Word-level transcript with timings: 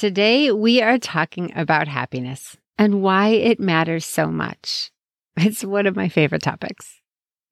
Today, 0.00 0.50
we 0.50 0.80
are 0.80 0.96
talking 0.96 1.52
about 1.54 1.86
happiness 1.86 2.56
and 2.78 3.02
why 3.02 3.28
it 3.32 3.60
matters 3.60 4.06
so 4.06 4.28
much. 4.28 4.90
It's 5.36 5.62
one 5.62 5.86
of 5.86 5.94
my 5.94 6.08
favorite 6.08 6.40
topics. 6.40 7.02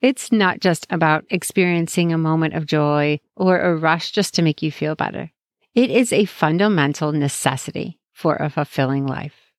It's 0.01 0.33
not 0.33 0.61
just 0.61 0.87
about 0.89 1.27
experiencing 1.29 2.11
a 2.11 2.17
moment 2.17 2.55
of 2.55 2.65
joy 2.65 3.21
or 3.37 3.59
a 3.59 3.77
rush 3.77 4.13
just 4.13 4.33
to 4.37 4.43
make 4.43 4.63
you 4.63 4.73
feel 4.73 4.95
better. 4.95 5.31
It 5.75 5.91
is 5.91 6.11
a 6.11 6.25
fundamental 6.25 7.13
necessity 7.13 7.99
for 8.15 8.37
a 8.37 8.49
fulfilling 8.49 9.07
life. 9.07 9.53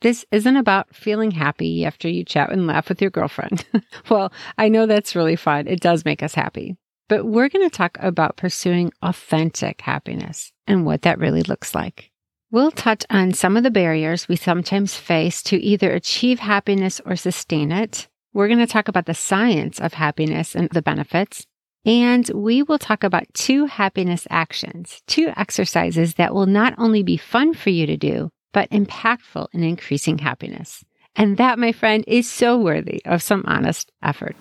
This 0.00 0.24
isn't 0.30 0.56
about 0.56 0.96
feeling 0.96 1.32
happy 1.32 1.84
after 1.84 2.08
you 2.08 2.24
chat 2.24 2.50
and 2.50 2.66
laugh 2.66 2.88
with 2.88 3.02
your 3.02 3.10
girlfriend. 3.10 3.66
well, 4.08 4.32
I 4.56 4.70
know 4.70 4.86
that's 4.86 5.14
really 5.14 5.36
fun. 5.36 5.66
It 5.68 5.80
does 5.80 6.06
make 6.06 6.22
us 6.22 6.32
happy. 6.32 6.78
But 7.06 7.26
we're 7.26 7.50
going 7.50 7.68
to 7.68 7.76
talk 7.76 7.98
about 8.00 8.38
pursuing 8.38 8.92
authentic 9.02 9.82
happiness 9.82 10.52
and 10.66 10.86
what 10.86 11.02
that 11.02 11.18
really 11.18 11.42
looks 11.42 11.74
like. 11.74 12.10
We'll 12.52 12.72
touch 12.72 13.04
on 13.10 13.32
some 13.32 13.56
of 13.56 13.62
the 13.62 13.70
barriers 13.70 14.26
we 14.26 14.34
sometimes 14.34 14.96
face 14.96 15.40
to 15.44 15.56
either 15.62 15.92
achieve 15.92 16.40
happiness 16.40 17.00
or 17.06 17.14
sustain 17.14 17.70
it. 17.70 18.08
We're 18.32 18.48
going 18.48 18.58
to 18.58 18.66
talk 18.66 18.88
about 18.88 19.06
the 19.06 19.14
science 19.14 19.78
of 19.78 19.94
happiness 19.94 20.56
and 20.56 20.68
the 20.70 20.82
benefits. 20.82 21.46
And 21.86 22.28
we 22.34 22.64
will 22.64 22.78
talk 22.78 23.04
about 23.04 23.32
two 23.34 23.66
happiness 23.66 24.26
actions, 24.30 25.00
two 25.06 25.32
exercises 25.36 26.14
that 26.14 26.34
will 26.34 26.46
not 26.46 26.74
only 26.76 27.04
be 27.04 27.16
fun 27.16 27.54
for 27.54 27.70
you 27.70 27.86
to 27.86 27.96
do, 27.96 28.30
but 28.52 28.68
impactful 28.70 29.46
in 29.52 29.62
increasing 29.62 30.18
happiness. 30.18 30.84
And 31.14 31.36
that, 31.36 31.56
my 31.56 31.70
friend, 31.70 32.02
is 32.08 32.28
so 32.28 32.58
worthy 32.58 33.00
of 33.04 33.22
some 33.22 33.44
honest 33.46 33.92
effort. 34.02 34.34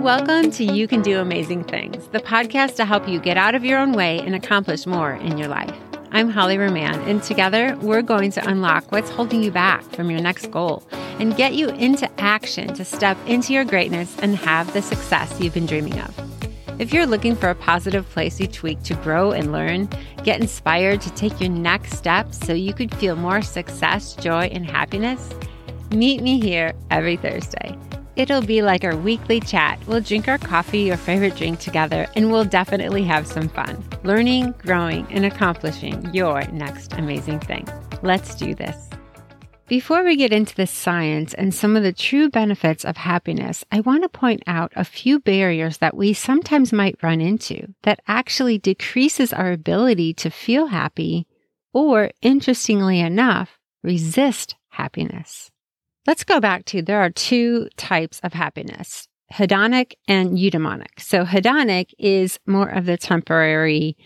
Welcome 0.00 0.50
to 0.52 0.64
You 0.64 0.88
Can 0.88 1.02
Do 1.02 1.20
Amazing 1.20 1.64
Things, 1.64 2.08
the 2.08 2.20
podcast 2.20 2.76
to 2.76 2.86
help 2.86 3.06
you 3.06 3.20
get 3.20 3.36
out 3.36 3.54
of 3.54 3.66
your 3.66 3.78
own 3.78 3.92
way 3.92 4.18
and 4.20 4.34
accomplish 4.34 4.86
more 4.86 5.12
in 5.12 5.36
your 5.36 5.48
life. 5.48 5.76
I'm 6.10 6.30
Hollie 6.30 6.56
Rumman, 6.56 7.06
and 7.06 7.22
together 7.22 7.76
we're 7.82 8.00
going 8.00 8.30
to 8.32 8.48
unlock 8.48 8.90
what's 8.90 9.10
holding 9.10 9.42
you 9.42 9.50
back 9.50 9.82
from 9.82 10.10
your 10.10 10.22
next 10.22 10.50
goal 10.50 10.82
and 11.18 11.36
get 11.36 11.52
you 11.52 11.68
into 11.68 12.10
action 12.18 12.72
to 12.74 12.84
step 12.84 13.18
into 13.26 13.52
your 13.52 13.66
greatness 13.66 14.18
and 14.20 14.36
have 14.36 14.72
the 14.72 14.80
success 14.80 15.38
you've 15.38 15.52
been 15.52 15.66
dreaming 15.66 16.00
of. 16.00 16.18
If 16.80 16.94
you're 16.94 17.04
looking 17.04 17.36
for 17.36 17.50
a 17.50 17.54
positive 17.54 18.08
place 18.08 18.40
each 18.40 18.62
week 18.62 18.82
to 18.84 18.94
grow 18.94 19.32
and 19.32 19.52
learn, 19.52 19.86
get 20.24 20.40
inspired 20.40 21.02
to 21.02 21.10
take 21.12 21.38
your 21.42 21.50
next 21.50 21.98
step 21.98 22.32
so 22.32 22.54
you 22.54 22.72
could 22.72 22.94
feel 22.94 23.16
more 23.16 23.42
success, 23.42 24.14
joy, 24.14 24.44
and 24.44 24.64
happiness, 24.64 25.28
meet 25.90 26.22
me 26.22 26.40
here 26.40 26.72
every 26.90 27.18
Thursday. 27.18 27.76
It'll 28.16 28.42
be 28.42 28.60
like 28.62 28.84
our 28.84 28.96
weekly 28.96 29.40
chat. 29.40 29.78
We'll 29.86 30.00
drink 30.00 30.28
our 30.28 30.38
coffee 30.38 30.90
or 30.90 30.96
favorite 30.96 31.36
drink 31.36 31.60
together, 31.60 32.06
and 32.16 32.30
we'll 32.30 32.44
definitely 32.44 33.04
have 33.04 33.26
some 33.26 33.48
fun, 33.48 33.82
learning, 34.02 34.54
growing, 34.58 35.06
and 35.10 35.24
accomplishing 35.24 36.12
your 36.12 36.42
next 36.50 36.92
amazing 36.94 37.40
thing. 37.40 37.66
Let's 38.02 38.34
do 38.34 38.54
this. 38.54 38.90
Before 39.68 40.02
we 40.02 40.16
get 40.16 40.32
into 40.32 40.56
the 40.56 40.66
science 40.66 41.32
and 41.34 41.54
some 41.54 41.76
of 41.76 41.84
the 41.84 41.92
true 41.92 42.28
benefits 42.28 42.84
of 42.84 42.96
happiness, 42.96 43.64
I 43.70 43.78
want 43.78 44.02
to 44.02 44.08
point 44.08 44.42
out 44.48 44.72
a 44.74 44.84
few 44.84 45.20
barriers 45.20 45.78
that 45.78 45.96
we 45.96 46.12
sometimes 46.12 46.72
might 46.72 47.00
run 47.04 47.20
into 47.20 47.72
that 47.84 48.00
actually 48.08 48.58
decreases 48.58 49.32
our 49.32 49.52
ability 49.52 50.12
to 50.14 50.30
feel 50.30 50.66
happy 50.66 51.28
or, 51.72 52.10
interestingly 52.20 52.98
enough, 52.98 53.60
resist 53.84 54.56
happiness. 54.70 55.52
Let's 56.10 56.24
go 56.24 56.40
back 56.40 56.64
to 56.64 56.82
there 56.82 57.00
are 57.00 57.10
two 57.10 57.68
types 57.76 58.18
of 58.24 58.32
happiness 58.32 59.06
hedonic 59.32 59.92
and 60.08 60.36
eudaimonic. 60.36 60.98
So, 60.98 61.24
hedonic 61.24 61.94
is 62.00 62.36
more 62.48 62.68
of 62.68 62.86
the 62.86 62.96
temporary 62.96 63.96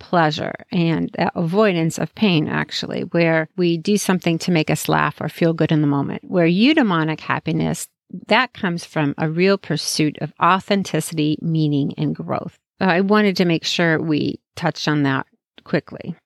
pleasure 0.00 0.54
and 0.72 1.14
avoidance 1.36 1.96
of 1.96 2.12
pain, 2.16 2.48
actually, 2.48 3.02
where 3.02 3.48
we 3.56 3.78
do 3.78 3.96
something 3.96 4.36
to 4.38 4.50
make 4.50 4.68
us 4.68 4.88
laugh 4.88 5.20
or 5.20 5.28
feel 5.28 5.52
good 5.52 5.70
in 5.70 5.80
the 5.80 5.86
moment. 5.86 6.22
Where 6.24 6.44
eudaimonic 6.44 7.20
happiness, 7.20 7.86
that 8.26 8.52
comes 8.52 8.84
from 8.84 9.14
a 9.16 9.30
real 9.30 9.56
pursuit 9.56 10.18
of 10.20 10.32
authenticity, 10.42 11.38
meaning, 11.40 11.94
and 11.96 12.16
growth. 12.16 12.58
I 12.80 13.00
wanted 13.00 13.36
to 13.36 13.44
make 13.44 13.64
sure 13.64 14.02
we 14.02 14.40
touched 14.56 14.88
on 14.88 15.04
that 15.04 15.28
quickly. 15.62 16.16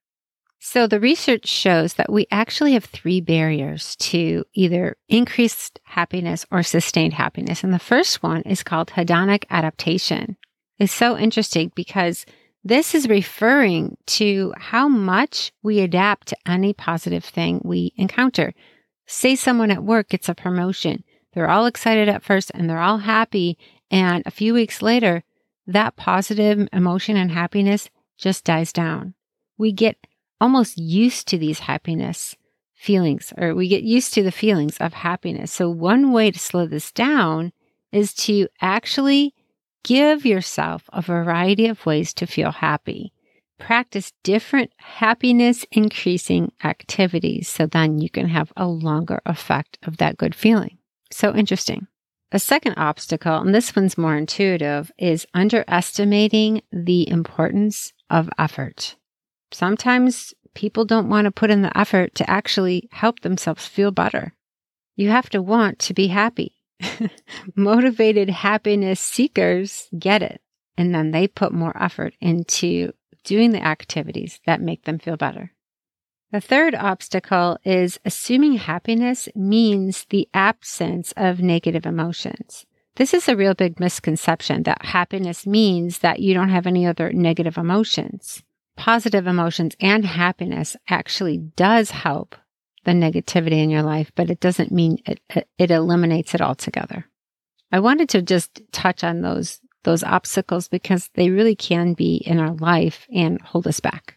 So 0.70 0.86
the 0.86 1.00
research 1.00 1.46
shows 1.46 1.94
that 1.94 2.12
we 2.12 2.26
actually 2.30 2.74
have 2.74 2.84
three 2.84 3.22
barriers 3.22 3.96
to 4.00 4.44
either 4.52 4.98
increased 5.08 5.80
happiness 5.84 6.44
or 6.50 6.62
sustained 6.62 7.14
happiness. 7.14 7.64
And 7.64 7.72
the 7.72 7.78
first 7.78 8.22
one 8.22 8.42
is 8.42 8.62
called 8.62 8.88
hedonic 8.88 9.44
adaptation. 9.48 10.36
It's 10.78 10.92
so 10.92 11.16
interesting 11.16 11.72
because 11.74 12.26
this 12.62 12.94
is 12.94 13.08
referring 13.08 13.96
to 14.18 14.52
how 14.58 14.88
much 14.88 15.52
we 15.62 15.80
adapt 15.80 16.28
to 16.28 16.36
any 16.46 16.74
positive 16.74 17.24
thing 17.24 17.62
we 17.64 17.94
encounter. 17.96 18.52
Say 19.06 19.36
someone 19.36 19.70
at 19.70 19.82
work 19.82 20.10
gets 20.10 20.28
a 20.28 20.34
promotion. 20.34 21.02
They're 21.32 21.48
all 21.48 21.64
excited 21.64 22.10
at 22.10 22.22
first 22.22 22.50
and 22.52 22.68
they're 22.68 22.78
all 22.78 22.98
happy. 22.98 23.56
And 23.90 24.22
a 24.26 24.30
few 24.30 24.52
weeks 24.52 24.82
later, 24.82 25.24
that 25.66 25.96
positive 25.96 26.68
emotion 26.74 27.16
and 27.16 27.30
happiness 27.30 27.88
just 28.18 28.44
dies 28.44 28.70
down. 28.70 29.14
We 29.56 29.72
get 29.72 29.96
almost 30.40 30.78
used 30.78 31.28
to 31.28 31.38
these 31.38 31.60
happiness 31.60 32.36
feelings, 32.74 33.32
or 33.36 33.54
we 33.54 33.68
get 33.68 33.82
used 33.82 34.14
to 34.14 34.22
the 34.22 34.32
feelings 34.32 34.76
of 34.78 34.92
happiness. 34.94 35.52
So, 35.52 35.68
one 35.68 36.12
way 36.12 36.30
to 36.30 36.38
slow 36.38 36.66
this 36.66 36.92
down 36.92 37.52
is 37.92 38.14
to 38.14 38.48
actually 38.60 39.34
give 39.82 40.24
yourself 40.24 40.84
a 40.92 41.02
variety 41.02 41.66
of 41.66 41.84
ways 41.86 42.12
to 42.14 42.26
feel 42.26 42.52
happy. 42.52 43.12
Practice 43.58 44.12
different 44.22 44.70
happiness 44.76 45.64
increasing 45.72 46.52
activities 46.62 47.48
so 47.48 47.66
then 47.66 47.98
you 47.98 48.08
can 48.08 48.28
have 48.28 48.52
a 48.56 48.66
longer 48.66 49.20
effect 49.26 49.78
of 49.82 49.96
that 49.96 50.16
good 50.16 50.34
feeling. 50.34 50.78
So 51.10 51.34
interesting. 51.34 51.88
A 52.30 52.38
second 52.38 52.74
obstacle, 52.76 53.36
and 53.38 53.54
this 53.54 53.74
one's 53.74 53.96
more 53.96 54.14
intuitive, 54.14 54.92
is 54.98 55.26
underestimating 55.32 56.60
the 56.70 57.08
importance 57.08 57.94
of 58.10 58.28
effort. 58.38 58.96
Sometimes 59.52 60.34
people 60.54 60.84
don't 60.84 61.08
want 61.08 61.24
to 61.24 61.30
put 61.30 61.50
in 61.50 61.62
the 61.62 61.76
effort 61.78 62.14
to 62.16 62.28
actually 62.28 62.88
help 62.92 63.20
themselves 63.20 63.66
feel 63.66 63.90
better. 63.90 64.34
You 64.96 65.10
have 65.10 65.30
to 65.30 65.40
want 65.40 65.78
to 65.80 65.94
be 65.94 66.08
happy. 66.08 66.54
Motivated 67.54 68.30
happiness 68.30 69.00
seekers 69.00 69.88
get 69.98 70.22
it, 70.22 70.40
and 70.76 70.94
then 70.94 71.10
they 71.10 71.28
put 71.28 71.52
more 71.52 71.80
effort 71.80 72.14
into 72.20 72.92
doing 73.24 73.52
the 73.52 73.64
activities 73.64 74.40
that 74.46 74.60
make 74.60 74.84
them 74.84 74.98
feel 74.98 75.16
better. 75.16 75.52
The 76.30 76.40
third 76.40 76.74
obstacle 76.74 77.58
is 77.64 77.98
assuming 78.04 78.54
happiness 78.54 79.28
means 79.34 80.06
the 80.10 80.28
absence 80.34 81.12
of 81.16 81.40
negative 81.40 81.86
emotions. 81.86 82.66
This 82.96 83.14
is 83.14 83.28
a 83.28 83.36
real 83.36 83.54
big 83.54 83.80
misconception 83.80 84.64
that 84.64 84.84
happiness 84.86 85.46
means 85.46 86.00
that 86.00 86.20
you 86.20 86.34
don't 86.34 86.50
have 86.50 86.66
any 86.66 86.84
other 86.84 87.12
negative 87.12 87.56
emotions 87.56 88.42
positive 88.78 89.26
emotions 89.26 89.74
and 89.80 90.04
happiness 90.04 90.76
actually 90.88 91.36
does 91.36 91.90
help 91.90 92.36
the 92.84 92.92
negativity 92.92 93.62
in 93.62 93.68
your 93.68 93.82
life, 93.82 94.12
but 94.14 94.30
it 94.30 94.40
doesn't 94.40 94.72
mean 94.72 94.98
it, 95.04 95.20
it 95.58 95.70
eliminates 95.70 96.32
it 96.32 96.40
altogether. 96.40 97.04
I 97.72 97.80
wanted 97.80 98.08
to 98.10 98.22
just 98.22 98.62
touch 98.72 99.04
on 99.04 99.20
those, 99.20 99.60
those 99.82 100.04
obstacles 100.04 100.68
because 100.68 101.10
they 101.14 101.28
really 101.28 101.56
can 101.56 101.92
be 101.92 102.22
in 102.24 102.38
our 102.38 102.54
life 102.54 103.06
and 103.12 103.42
hold 103.42 103.66
us 103.66 103.80
back. 103.80 104.16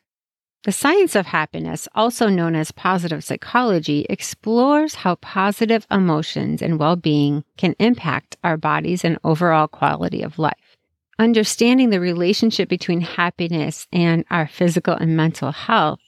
The 0.64 0.72
science 0.72 1.16
of 1.16 1.26
happiness, 1.26 1.88
also 1.96 2.30
known 2.30 2.54
as 2.54 2.72
positive 2.72 3.24
psychology, 3.24 4.06
explores 4.12 4.94
how 4.94 5.16
positive 5.16 5.88
emotions 5.90 6.62
and 6.62 6.80
well-being 6.80 7.44
can 7.58 7.76
impact 7.80 8.38
our 8.44 8.58
bodies 8.58 9.04
and 9.04 9.18
overall 9.24 9.68
quality 9.68 10.22
of 10.22 10.38
life 10.38 10.71
understanding 11.20 11.90
the 11.90 12.00
relationship 12.00 12.70
between 12.70 13.02
happiness 13.02 13.88
and 13.92 14.26
our 14.30 14.48
physical 14.48 14.94
and 14.94 15.16
mental 15.16 15.52
health 15.52 16.00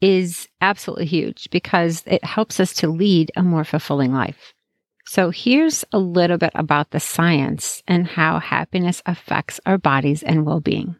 is 0.00 0.48
absolutely 0.60 1.06
huge 1.06 1.48
because 1.50 2.02
it 2.06 2.24
helps 2.24 2.60
us 2.60 2.72
to 2.74 2.88
lead 2.88 3.30
a 3.36 3.42
more 3.42 3.64
fulfilling 3.64 4.12
life. 4.12 4.54
So 5.06 5.30
here's 5.30 5.84
a 5.92 5.98
little 5.98 6.38
bit 6.38 6.52
about 6.54 6.90
the 6.90 7.00
science 7.00 7.82
and 7.88 8.06
how 8.06 8.38
happiness 8.38 9.02
affects 9.06 9.60
our 9.66 9.76
bodies 9.76 10.22
and 10.22 10.46
well-being. 10.46 10.96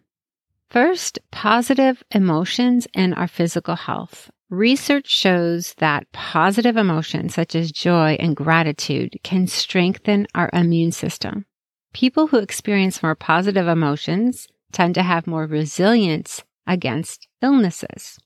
First, 0.68 1.18
positive 1.30 2.02
emotions 2.10 2.86
and 2.94 3.14
our 3.14 3.28
physical 3.28 3.76
health. 3.76 4.30
Research 4.50 5.08
shows 5.08 5.74
that 5.78 6.10
positive 6.12 6.76
emotions 6.76 7.34
such 7.34 7.54
as 7.54 7.70
joy 7.70 8.16
and 8.18 8.34
gratitude 8.34 9.18
can 9.22 9.46
strengthen 9.46 10.26
our 10.34 10.50
immune 10.52 10.92
system. 10.92 11.46
People 11.92 12.28
who 12.28 12.38
experience 12.38 13.02
more 13.02 13.14
positive 13.14 13.66
emotions 13.66 14.46
tend 14.72 14.94
to 14.94 15.02
have 15.02 15.26
more 15.26 15.46
resilience 15.46 16.44
against 16.66 17.26
illnesses. 17.42 18.18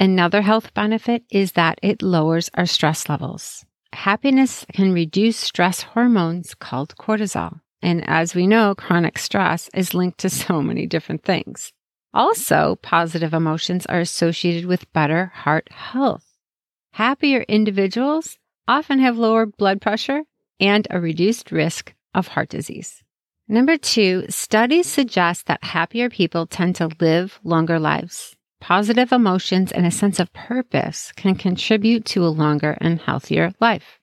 Another 0.00 0.42
health 0.42 0.72
benefit 0.74 1.22
is 1.30 1.52
that 1.52 1.78
it 1.82 2.02
lowers 2.02 2.50
our 2.54 2.66
stress 2.66 3.08
levels. 3.08 3.64
Happiness 3.92 4.66
can 4.72 4.92
reduce 4.92 5.36
stress 5.36 5.82
hormones 5.82 6.54
called 6.54 6.96
cortisol. 6.96 7.60
And 7.80 8.02
as 8.08 8.34
we 8.34 8.46
know, 8.46 8.74
chronic 8.74 9.18
stress 9.18 9.68
is 9.74 9.94
linked 9.94 10.18
to 10.18 10.30
so 10.30 10.62
many 10.62 10.86
different 10.86 11.22
things. 11.22 11.72
Also, 12.14 12.78
positive 12.80 13.34
emotions 13.34 13.86
are 13.86 14.00
associated 14.00 14.66
with 14.66 14.92
better 14.92 15.26
heart 15.34 15.70
health. 15.70 16.24
Happier 16.92 17.44
individuals 17.48 18.38
often 18.66 19.00
have 19.00 19.18
lower 19.18 19.46
blood 19.46 19.80
pressure 19.80 20.22
and 20.58 20.86
a 20.90 21.00
reduced 21.00 21.52
risk 21.52 21.92
of 22.14 22.28
heart 22.28 22.48
disease. 22.48 23.02
Number 23.46 23.76
two, 23.76 24.24
studies 24.30 24.86
suggest 24.86 25.46
that 25.46 25.62
happier 25.62 26.08
people 26.08 26.46
tend 26.46 26.76
to 26.76 26.88
live 27.00 27.38
longer 27.44 27.78
lives. 27.78 28.34
Positive 28.60 29.12
emotions 29.12 29.70
and 29.70 29.84
a 29.84 29.90
sense 29.90 30.18
of 30.18 30.32
purpose 30.32 31.12
can 31.16 31.34
contribute 31.34 32.06
to 32.06 32.24
a 32.24 32.28
longer 32.28 32.78
and 32.80 32.98
healthier 32.98 33.52
life. 33.60 33.98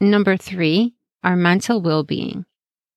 Number 0.00 0.36
three, 0.36 0.94
our 1.24 1.34
mental 1.34 1.82
well 1.82 2.04
being. 2.04 2.44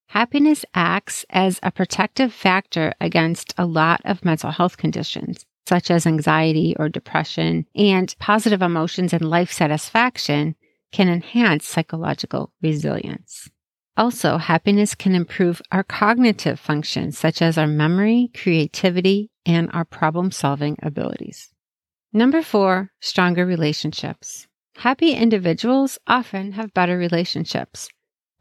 Happiness 0.09 0.63
acts 0.75 1.25
as 1.31 1.59
a 1.63 1.71
protective 1.71 2.31
factor 2.31 2.93
against 3.01 3.53
a 3.57 3.65
lot 3.65 4.01
of 4.05 4.23
mental 4.23 4.51
health 4.51 4.77
conditions, 4.77 5.45
such 5.67 5.89
as 5.89 6.05
anxiety 6.05 6.75
or 6.77 6.89
depression, 6.89 7.65
and 7.75 8.15
positive 8.19 8.61
emotions 8.61 9.13
and 9.13 9.27
life 9.27 9.51
satisfaction 9.51 10.55
can 10.91 11.09
enhance 11.09 11.67
psychological 11.67 12.53
resilience. 12.61 13.49
Also, 13.97 14.37
happiness 14.37 14.93
can 14.93 15.15
improve 15.15 15.61
our 15.71 15.83
cognitive 15.83 16.59
functions, 16.59 17.17
such 17.17 17.41
as 17.41 17.57
our 17.57 17.67
memory, 17.67 18.29
creativity, 18.33 19.31
and 19.45 19.69
our 19.71 19.85
problem 19.85 20.31
solving 20.31 20.77
abilities. 20.83 21.49
Number 22.11 22.41
four, 22.41 22.91
stronger 22.99 23.45
relationships. 23.45 24.47
Happy 24.77 25.11
individuals 25.11 25.97
often 26.07 26.53
have 26.53 26.73
better 26.73 26.97
relationships. 26.97 27.87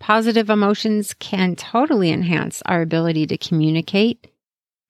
Positive 0.01 0.51
emotions 0.51 1.15
can 1.15 1.55
totally 1.55 2.11
enhance 2.11 2.63
our 2.67 2.83
ability 2.83 3.27
to 3.29 3.39
communicate, 3.39 4.27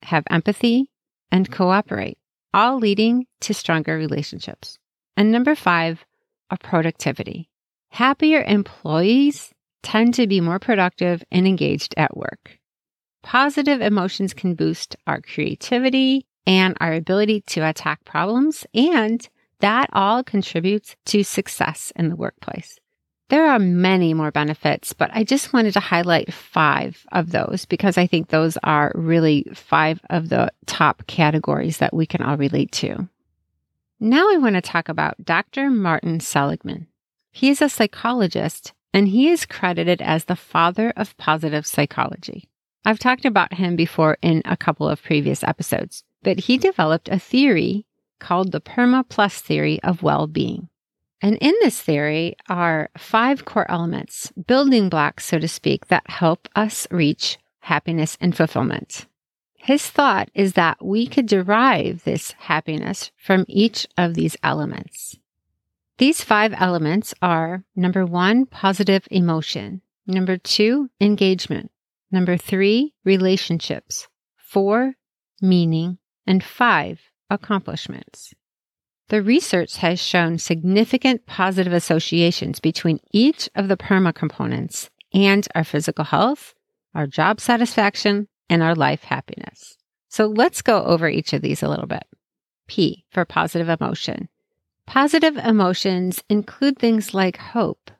have 0.01 0.23
empathy, 0.29 0.89
and 1.31 1.51
cooperate, 1.51 2.17
all 2.53 2.77
leading 2.77 3.27
to 3.41 3.53
stronger 3.53 3.95
relationships. 3.97 4.79
And 5.15 5.31
number 5.31 5.55
five, 5.55 6.03
our 6.49 6.57
productivity. 6.57 7.49
Happier 7.89 8.43
employees 8.43 9.53
tend 9.85 10.15
to 10.15 10.25
be 10.25 10.41
more 10.41 10.57
productive 10.57 11.23
and 11.31 11.47
engaged 11.47 11.93
at 11.95 12.17
work. 12.17 12.59
Positive 13.21 13.81
emotions 13.81 14.33
can 14.33 14.55
boost 14.55 14.95
our 15.05 15.21
creativity 15.21 16.25
and 16.47 16.75
our 16.81 16.93
ability 16.93 17.41
to 17.41 17.61
attack 17.61 18.03
problems, 18.03 18.65
and 18.73 19.29
that 19.59 19.89
all 19.93 20.23
contributes 20.23 20.95
to 21.05 21.23
success 21.23 21.93
in 21.95 22.09
the 22.09 22.15
workplace. 22.15 22.79
There 23.29 23.47
are 23.47 23.59
many 23.59 24.13
more 24.13 24.31
benefits, 24.31 24.93
but 24.93 25.11
I 25.13 25.23
just 25.23 25.53
wanted 25.53 25.73
to 25.73 25.79
highlight 25.79 26.33
five 26.33 27.05
of 27.11 27.31
those 27.31 27.65
because 27.65 27.97
I 27.97 28.07
think 28.07 28.29
those 28.29 28.57
are 28.63 28.91
really 28.95 29.45
five 29.53 29.99
of 30.09 30.29
the 30.29 30.51
top 30.65 31.05
categories 31.07 31.77
that 31.77 31.93
we 31.93 32.05
can 32.05 32.21
all 32.21 32.37
relate 32.37 32.71
to. 32.73 33.07
Now 33.99 34.29
I 34.31 34.37
want 34.37 34.55
to 34.55 34.61
talk 34.61 34.89
about 34.89 35.23
Dr. 35.23 35.69
Martin 35.69 36.19
Seligman. 36.19 36.87
He 37.31 37.49
is 37.49 37.61
a 37.61 37.69
psychologist 37.69 38.73
and 38.95 39.09
he 39.09 39.27
is 39.27 39.45
credited 39.45 40.01
as 40.01 40.23
the 40.23 40.37
father 40.37 40.93
of 40.95 41.17
positive 41.17 41.67
psychology. 41.67 42.47
I've 42.85 42.97
talked 42.97 43.25
about 43.25 43.55
him 43.55 43.75
before 43.75 44.17
in 44.21 44.41
a 44.45 44.55
couple 44.55 44.87
of 44.87 45.03
previous 45.03 45.43
episodes, 45.43 46.05
but 46.23 46.39
he 46.39 46.57
developed 46.57 47.09
a 47.09 47.19
theory 47.19 47.85
called 48.21 48.53
the 48.53 48.61
PERMA 48.61 49.03
Plus 49.09 49.41
theory 49.41 49.83
of 49.83 50.01
well 50.01 50.27
being. 50.27 50.69
And 51.21 51.37
in 51.41 51.53
this 51.59 51.81
theory 51.81 52.37
are 52.47 52.89
five 52.97 53.43
core 53.43 53.69
elements, 53.69 54.31
building 54.31 54.87
blocks, 54.87 55.25
so 55.25 55.39
to 55.39 55.47
speak, 55.47 55.87
that 55.87 56.09
help 56.09 56.47
us 56.55 56.87
reach 56.89 57.37
happiness 57.63 58.17
and 58.21 58.33
fulfillment. 58.37 59.07
His 59.55 59.89
thought 59.89 60.29
is 60.33 60.53
that 60.53 60.77
we 60.81 61.05
could 61.05 61.25
derive 61.25 62.05
this 62.05 62.31
happiness 62.33 63.11
from 63.17 63.43
each 63.49 63.87
of 63.97 64.13
these 64.13 64.37
elements. 64.41 65.17
These 65.97 66.23
five 66.23 66.53
elements 66.57 67.13
are 67.21 67.63
number 67.75 68.05
one, 68.05 68.45
positive 68.45 69.07
emotion. 69.09 69.81
Number 70.05 70.37
two, 70.37 70.89
engagement. 70.99 71.71
Number 72.11 72.35
three, 72.35 72.93
relationships. 73.05 74.07
Four, 74.35 74.95
meaning. 75.41 75.97
And 76.27 76.43
five, 76.43 76.99
accomplishments. 77.29 78.33
The 79.07 79.21
research 79.21 79.77
has 79.77 80.01
shown 80.01 80.37
significant 80.37 81.27
positive 81.27 81.73
associations 81.73 82.59
between 82.59 82.99
each 83.11 83.49
of 83.55 83.67
the 83.67 83.77
PERMA 83.77 84.13
components 84.13 84.89
and 85.13 85.47
our 85.55 85.63
physical 85.63 86.05
health, 86.05 86.53
our 86.93 87.07
job 87.07 87.39
satisfaction, 87.39 88.27
and 88.49 88.61
our 88.61 88.75
life 88.75 89.03
happiness. 89.03 89.77
So 90.09 90.25
let's 90.25 90.61
go 90.61 90.83
over 90.83 91.07
each 91.07 91.33
of 91.33 91.41
these 91.41 91.63
a 91.63 91.69
little 91.69 91.87
bit. 91.87 92.03
P 92.67 93.05
for 93.11 93.25
positive 93.25 93.69
emotion. 93.69 94.27
Positive 94.87 95.35
emotions 95.37 96.23
include 96.29 96.77
things 96.77 97.13
like 97.13 97.37
hope, 97.37 97.91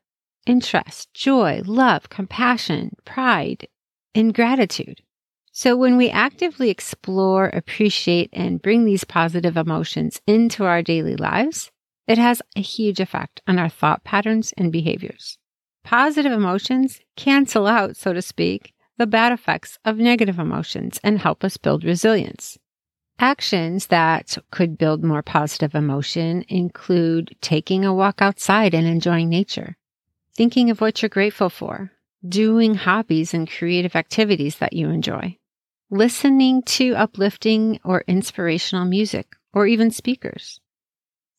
interest, 0.46 1.14
joy, 1.14 1.62
love, 1.66 2.10
compassion, 2.10 2.96
pride, 3.04 3.68
and 4.14 4.34
gratitude. 4.34 5.02
So 5.52 5.76
when 5.76 5.98
we 5.98 6.10
actively 6.10 6.70
explore, 6.70 7.48
appreciate, 7.48 8.30
and 8.34 8.62
bring 8.62 8.86
these 8.86 9.04
positive 9.04 9.58
emotions 9.58 10.22
into 10.28 10.66
our 10.66 10.82
daily 10.82 11.16
lives, 11.16 11.72
it 12.08 12.18
has 12.18 12.42
a 12.56 12.62
huge 12.62 13.00
effect 13.00 13.42
on 13.48 13.58
our 13.58 13.70
thought 13.70 14.04
patterns 14.04 14.54
and 14.58 14.72
behaviors. 14.72 15.38
Positive 15.84 16.32
emotions 16.32 17.00
cancel 17.16 17.68
out, 17.68 17.96
so 17.96 18.14
to 18.14 18.22
speak, 18.22 18.74
the 18.98 19.08
bad 19.08 19.32
effects 19.32 19.78
of 19.86 19.98
negative 19.98 20.40
emotions 20.40 21.00
and 21.04 21.20
help 21.20 21.44
us 21.44 21.58
build 21.58 21.84
resilience. 21.84 22.58
Actions 23.20 23.88
that 23.88 24.38
could 24.52 24.78
build 24.78 25.04
more 25.04 25.24
positive 25.24 25.74
emotion 25.74 26.44
include 26.50 27.36
taking 27.40 27.86
a 27.86 27.94
walk 27.94 28.22
outside 28.22 28.74
and 28.74 28.86
enjoying 28.86 29.30
nature, 29.30 29.78
thinking 30.36 30.70
of 30.70 30.82
what 30.82 31.02
you're 31.02 31.10
grateful 31.10 31.50
for, 31.50 31.92
doing 32.28 32.76
hobbies 32.76 33.34
and 33.34 33.50
creative 33.50 33.96
activities 33.96 34.58
that 34.58 34.74
you 34.74 34.90
enjoy, 34.90 35.38
listening 35.90 36.62
to 36.64 36.94
uplifting 36.96 37.80
or 37.86 38.04
inspirational 38.06 38.86
music, 38.86 39.28
or 39.54 39.66
even 39.66 39.92
speakers, 39.92 40.60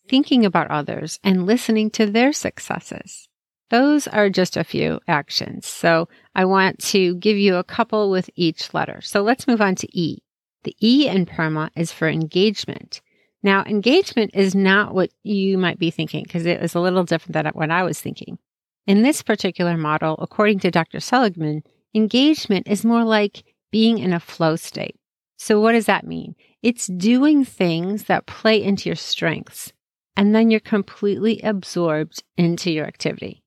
thinking 0.08 0.46
about 0.46 0.70
others 0.70 1.20
and 1.22 1.44
listening 1.44 1.90
to 1.90 2.06
their 2.06 2.32
successes. 2.32 3.28
Those 3.68 4.08
are 4.08 4.30
just 4.30 4.56
a 4.56 4.64
few 4.64 5.00
actions. 5.06 5.66
So 5.66 6.08
I 6.34 6.46
want 6.46 6.78
to 6.90 7.16
give 7.16 7.36
you 7.36 7.56
a 7.56 7.64
couple 7.64 8.10
with 8.10 8.30
each 8.34 8.72
letter. 8.72 9.00
So 9.02 9.22
let's 9.22 9.46
move 9.46 9.60
on 9.60 9.74
to 9.74 9.88
E. 9.98 10.22
The 10.66 10.76
E 10.82 11.06
in 11.06 11.26
PERMA 11.26 11.70
is 11.76 11.92
for 11.92 12.08
engagement. 12.08 13.00
Now, 13.40 13.62
engagement 13.62 14.32
is 14.34 14.52
not 14.56 14.96
what 14.96 15.10
you 15.22 15.58
might 15.58 15.78
be 15.78 15.92
thinking 15.92 16.24
because 16.24 16.44
it 16.44 16.60
was 16.60 16.74
a 16.74 16.80
little 16.80 17.04
different 17.04 17.34
than 17.34 17.46
what 17.54 17.70
I 17.70 17.84
was 17.84 18.00
thinking. 18.00 18.36
In 18.84 19.02
this 19.02 19.22
particular 19.22 19.76
model, 19.76 20.16
according 20.18 20.58
to 20.60 20.72
Dr. 20.72 20.98
Seligman, 20.98 21.62
engagement 21.94 22.66
is 22.66 22.84
more 22.84 23.04
like 23.04 23.44
being 23.70 23.98
in 23.98 24.12
a 24.12 24.18
flow 24.18 24.56
state. 24.56 24.96
So, 25.36 25.60
what 25.60 25.72
does 25.72 25.86
that 25.86 26.04
mean? 26.04 26.34
It's 26.64 26.88
doing 26.88 27.44
things 27.44 28.04
that 28.06 28.26
play 28.26 28.60
into 28.60 28.88
your 28.88 28.96
strengths, 28.96 29.72
and 30.16 30.34
then 30.34 30.50
you're 30.50 30.58
completely 30.58 31.40
absorbed 31.42 32.24
into 32.36 32.72
your 32.72 32.86
activity. 32.86 33.44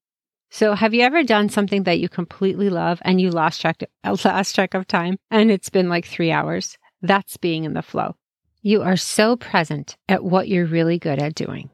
So, 0.51 0.73
have 0.73 0.93
you 0.93 1.01
ever 1.01 1.23
done 1.23 1.49
something 1.49 1.83
that 1.83 1.99
you 1.99 2.07
completely 2.07 2.69
love 2.69 3.01
and 3.03 3.19
you 3.19 3.29
lost 3.29 3.59
track, 3.59 3.83
lost 4.05 4.55
track 4.55 4.73
of 4.73 4.87
time 4.87 5.17
and 5.29 5.51
it's 5.51 5.69
been 5.69 5.89
like 5.89 6.05
three 6.05 6.31
hours? 6.31 6.77
That's 7.01 7.37
being 7.37 7.63
in 7.63 7.73
the 7.73 7.81
flow. 7.81 8.15
You 8.61 8.81
are 8.81 8.97
so 8.97 9.35
present 9.35 9.95
at 10.09 10.23
what 10.23 10.49
you're 10.49 10.65
really 10.65 10.99
good 10.99 11.19
at 11.19 11.35
doing. 11.35 11.69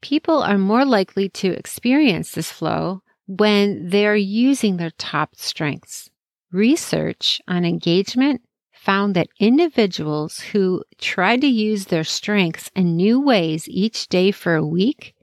People 0.00 0.42
are 0.42 0.58
more 0.58 0.84
likely 0.84 1.28
to 1.30 1.52
experience 1.52 2.32
this 2.32 2.50
flow 2.50 3.02
when 3.26 3.88
they're 3.88 4.16
using 4.16 4.76
their 4.76 4.92
top 4.98 5.36
strengths. 5.36 6.10
Research 6.52 7.40
on 7.48 7.64
engagement 7.64 8.42
found 8.72 9.14
that 9.16 9.28
individuals 9.40 10.38
who 10.38 10.82
tried 10.98 11.40
to 11.40 11.46
use 11.46 11.86
their 11.86 12.04
strengths 12.04 12.70
in 12.74 12.96
new 12.96 13.20
ways 13.20 13.68
each 13.68 14.08
day 14.08 14.30
for 14.30 14.54
a 14.54 14.66
week 14.66 15.14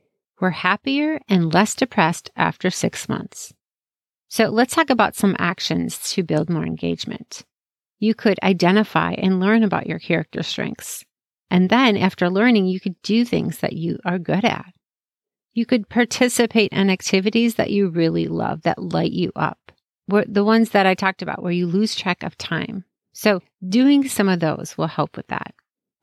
were 0.42 0.52
happier 0.52 1.20
and 1.30 1.54
less 1.54 1.74
depressed 1.74 2.30
after 2.36 2.70
six 2.70 3.08
months. 3.08 3.54
So 4.28 4.50
let's 4.50 4.76
talk 4.76 4.90
about 4.90 5.16
some 5.16 5.36
actions 5.40 5.98
to 6.12 6.24
build 6.24 6.50
more 6.50 6.66
engagement. 6.66 7.46
You 8.04 8.14
could 8.14 8.40
identify 8.44 9.14
and 9.14 9.40
learn 9.40 9.64
about 9.64 9.88
your 9.88 10.00
character 10.00 10.44
strengths. 10.44 11.06
And 11.50 11.70
then 11.70 11.96
after 11.96 12.30
learning, 12.30 12.66
you 12.66 12.80
could 12.80 13.02
do 13.02 13.24
things 13.24 13.60
that 13.60 13.74
you 13.74 13.98
are 14.04 14.20
good 14.20 14.44
at. 14.44 14.74
You 15.54 15.66
could 15.66 15.88
participate 15.88 16.72
in 16.74 16.90
activities 16.90 17.56
that 17.56 17.72
you 17.72 17.90
really 17.90 18.28
love 18.28 18.64
that 18.64 18.82
light 18.82 19.12
you 19.12 19.32
up 19.36 19.58
the 20.08 20.44
ones 20.44 20.72
that 20.72 20.86
I 20.86 20.96
talked 20.96 21.22
about 21.22 21.42
where 21.42 21.52
you 21.52 21.68
lose 21.68 21.96
track 21.96 22.24
of 22.24 22.38
time. 22.38 22.84
So 23.14 23.42
doing 23.68 24.08
some 24.08 24.30
of 24.30 24.40
those 24.40 24.78
will 24.78 24.88
help 24.88 25.16
with 25.16 25.28
that. 25.28 25.54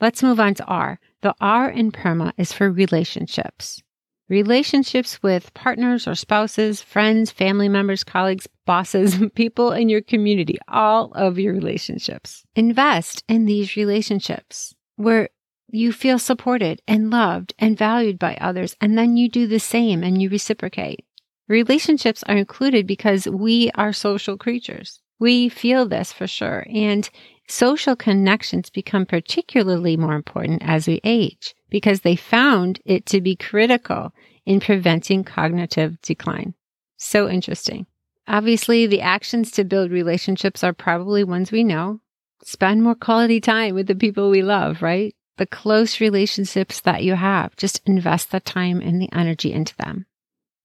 Let's 0.00 0.22
move 0.22 0.40
on 0.40 0.54
to 0.54 0.64
R. 0.64 0.98
The 1.20 1.34
R 1.40 1.68
in 1.68 1.92
PERMA 1.92 2.32
is 2.38 2.52
for 2.52 2.70
relationships. 2.70 3.82
Relationships 4.30 5.22
with 5.22 5.52
partners 5.52 6.08
or 6.08 6.14
spouses, 6.14 6.80
friends, 6.80 7.30
family 7.30 7.68
members, 7.68 8.04
colleagues, 8.04 8.48
bosses, 8.64 9.18
people 9.34 9.72
in 9.72 9.90
your 9.90 10.00
community, 10.00 10.56
all 10.68 11.12
of 11.12 11.38
your 11.38 11.52
relationships. 11.52 12.44
Invest 12.54 13.24
in 13.28 13.44
these 13.44 13.76
relationships 13.76 14.74
where 14.96 15.28
you 15.68 15.92
feel 15.92 16.18
supported 16.18 16.80
and 16.88 17.10
loved 17.10 17.52
and 17.58 17.76
valued 17.76 18.18
by 18.18 18.36
others, 18.40 18.76
and 18.80 18.96
then 18.96 19.16
you 19.16 19.28
do 19.28 19.46
the 19.46 19.60
same 19.60 20.02
and 20.02 20.22
you 20.22 20.30
reciprocate. 20.30 21.04
Relationships 21.48 22.22
are 22.28 22.36
included 22.36 22.86
because 22.86 23.26
we 23.26 23.70
are 23.74 23.92
social 23.92 24.36
creatures. 24.36 25.00
We 25.18 25.48
feel 25.48 25.86
this 25.86 26.12
for 26.12 26.26
sure. 26.26 26.64
And 26.72 27.08
social 27.50 27.96
connections 27.96 28.70
become 28.70 29.06
particularly 29.06 29.96
more 29.96 30.14
important 30.14 30.62
as 30.64 30.86
we 30.86 31.00
age 31.04 31.54
because 31.68 32.00
they 32.00 32.16
found 32.16 32.80
it 32.84 33.06
to 33.06 33.20
be 33.20 33.36
critical 33.36 34.12
in 34.46 34.60
preventing 34.60 35.24
cognitive 35.24 36.00
decline. 36.02 36.54
So 36.96 37.28
interesting. 37.28 37.86
Obviously, 38.26 38.86
the 38.86 39.00
actions 39.00 39.50
to 39.52 39.64
build 39.64 39.90
relationships 39.90 40.62
are 40.62 40.72
probably 40.72 41.24
ones 41.24 41.50
we 41.50 41.64
know. 41.64 42.00
Spend 42.44 42.82
more 42.82 42.94
quality 42.94 43.40
time 43.40 43.74
with 43.74 43.86
the 43.86 43.94
people 43.94 44.30
we 44.30 44.42
love, 44.42 44.82
right? 44.82 45.14
The 45.36 45.46
close 45.46 46.00
relationships 46.00 46.80
that 46.82 47.02
you 47.02 47.14
have, 47.14 47.56
just 47.56 47.80
invest 47.86 48.30
the 48.30 48.40
time 48.40 48.80
and 48.80 49.00
the 49.00 49.08
energy 49.12 49.52
into 49.52 49.76
them. 49.76 50.06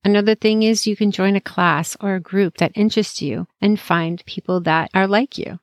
Another 0.04 0.36
thing 0.36 0.62
is 0.62 0.86
you 0.86 0.96
can 0.96 1.12
join 1.12 1.36
a 1.36 1.42
class 1.42 1.98
or 2.00 2.15
a 2.15 2.20
group 2.20 2.58
that 2.58 2.72
interests 2.75 3.22
you 3.22 3.48
and 3.60 3.80
find 3.80 4.24
people 4.25 4.62
that 4.62 4.92
are 4.94 5.08
like 5.08 5.38
you. 5.38 5.60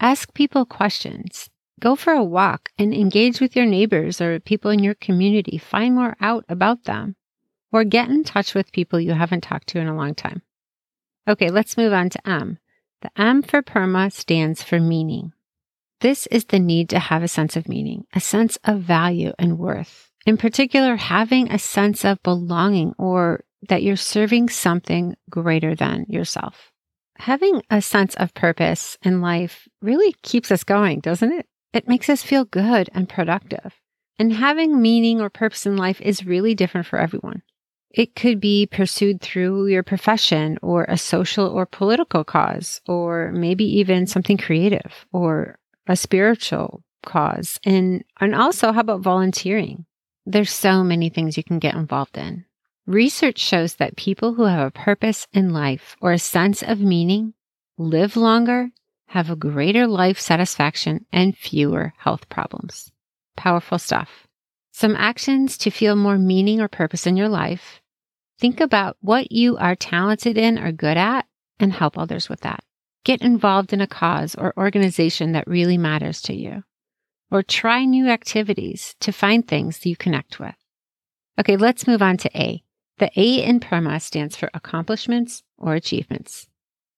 Ask 0.00 0.34
people 0.34 0.66
questions. 0.66 1.48
Go 1.80 1.96
for 1.96 2.12
a 2.12 2.24
walk 2.24 2.70
and 2.78 2.92
engage 2.94 3.40
with 3.40 3.56
your 3.56 3.66
neighbors 3.66 4.20
or 4.20 4.40
people 4.40 4.70
in 4.70 4.82
your 4.82 4.94
community. 4.94 5.58
Find 5.58 5.94
more 5.94 6.16
out 6.20 6.44
about 6.48 6.84
them 6.84 7.16
or 7.72 7.84
get 7.84 8.08
in 8.08 8.24
touch 8.24 8.54
with 8.54 8.72
people 8.72 9.00
you 9.00 9.12
haven't 9.12 9.42
talked 9.42 9.68
to 9.68 9.78
in 9.78 9.88
a 9.88 9.96
long 9.96 10.14
time. 10.14 10.42
Okay, 11.28 11.50
let's 11.50 11.76
move 11.76 11.92
on 11.92 12.10
to 12.10 12.28
M. 12.28 12.58
The 13.02 13.10
M 13.20 13.42
for 13.42 13.62
PERMA 13.62 14.12
stands 14.12 14.62
for 14.62 14.80
meaning. 14.80 15.32
This 16.00 16.26
is 16.28 16.44
the 16.46 16.58
need 16.58 16.90
to 16.90 16.98
have 16.98 17.22
a 17.22 17.28
sense 17.28 17.56
of 17.56 17.68
meaning, 17.68 18.06
a 18.14 18.20
sense 18.20 18.58
of 18.64 18.80
value 18.80 19.32
and 19.38 19.58
worth. 19.58 20.10
In 20.26 20.36
particular, 20.36 20.96
having 20.96 21.50
a 21.50 21.58
sense 21.58 22.04
of 22.04 22.22
belonging 22.22 22.94
or 22.98 23.44
that 23.68 23.82
you're 23.82 23.96
serving 23.96 24.50
something 24.50 25.16
greater 25.30 25.74
than 25.74 26.06
yourself. 26.08 26.70
Having 27.18 27.62
a 27.70 27.82
sense 27.82 28.14
of 28.16 28.34
purpose 28.34 28.96
in 29.02 29.20
life 29.20 29.68
really 29.82 30.14
keeps 30.22 30.50
us 30.50 30.64
going, 30.64 31.00
doesn't 31.00 31.32
it? 31.32 31.46
It 31.72 31.88
makes 31.88 32.08
us 32.08 32.22
feel 32.22 32.44
good 32.44 32.88
and 32.94 33.08
productive. 33.08 33.74
And 34.18 34.32
having 34.32 34.80
meaning 34.80 35.20
or 35.20 35.28
purpose 35.28 35.66
in 35.66 35.76
life 35.76 36.00
is 36.00 36.24
really 36.24 36.54
different 36.54 36.86
for 36.86 36.98
everyone. 36.98 37.42
It 37.90 38.14
could 38.14 38.40
be 38.40 38.66
pursued 38.66 39.20
through 39.20 39.66
your 39.66 39.82
profession 39.82 40.58
or 40.62 40.84
a 40.84 40.96
social 40.96 41.46
or 41.48 41.66
political 41.66 42.24
cause, 42.24 42.80
or 42.86 43.30
maybe 43.32 43.64
even 43.78 44.06
something 44.06 44.38
creative 44.38 45.06
or 45.12 45.58
a 45.86 45.96
spiritual 45.96 46.82
cause. 47.04 47.58
And, 47.64 48.04
and 48.20 48.34
also, 48.34 48.72
how 48.72 48.80
about 48.80 49.02
volunteering? 49.02 49.84
There's 50.24 50.50
so 50.50 50.82
many 50.82 51.10
things 51.10 51.36
you 51.36 51.44
can 51.44 51.58
get 51.58 51.74
involved 51.74 52.16
in. 52.16 52.45
Research 52.86 53.40
shows 53.40 53.74
that 53.76 53.96
people 53.96 54.34
who 54.34 54.44
have 54.44 54.68
a 54.68 54.70
purpose 54.70 55.26
in 55.32 55.52
life 55.52 55.96
or 56.00 56.12
a 56.12 56.20
sense 56.20 56.62
of 56.62 56.80
meaning 56.80 57.34
live 57.78 58.16
longer, 58.16 58.70
have 59.08 59.28
a 59.28 59.34
greater 59.34 59.88
life 59.88 60.20
satisfaction, 60.20 61.04
and 61.12 61.36
fewer 61.36 61.92
health 61.98 62.28
problems. 62.28 62.92
Powerful 63.36 63.80
stuff. 63.80 64.28
Some 64.70 64.94
actions 64.94 65.58
to 65.58 65.70
feel 65.70 65.96
more 65.96 66.16
meaning 66.16 66.60
or 66.60 66.68
purpose 66.68 67.08
in 67.08 67.16
your 67.16 67.28
life. 67.28 67.80
Think 68.38 68.60
about 68.60 68.96
what 69.00 69.32
you 69.32 69.56
are 69.56 69.74
talented 69.74 70.38
in 70.38 70.56
or 70.56 70.70
good 70.70 70.96
at 70.96 71.26
and 71.58 71.72
help 71.72 71.98
others 71.98 72.28
with 72.28 72.42
that. 72.42 72.62
Get 73.04 73.20
involved 73.20 73.72
in 73.72 73.80
a 73.80 73.88
cause 73.88 74.36
or 74.36 74.54
organization 74.56 75.32
that 75.32 75.48
really 75.48 75.78
matters 75.78 76.22
to 76.22 76.34
you. 76.34 76.62
Or 77.32 77.42
try 77.42 77.84
new 77.84 78.08
activities 78.08 78.94
to 79.00 79.10
find 79.10 79.46
things 79.46 79.84
you 79.84 79.96
connect 79.96 80.38
with. 80.38 80.54
Okay, 81.40 81.56
let's 81.56 81.88
move 81.88 82.00
on 82.00 82.16
to 82.18 82.30
A. 82.40 82.62
The 82.98 83.10
A 83.14 83.42
in 83.42 83.60
PERMA 83.60 84.00
stands 84.00 84.36
for 84.36 84.48
accomplishments 84.54 85.42
or 85.58 85.74
achievements. 85.74 86.48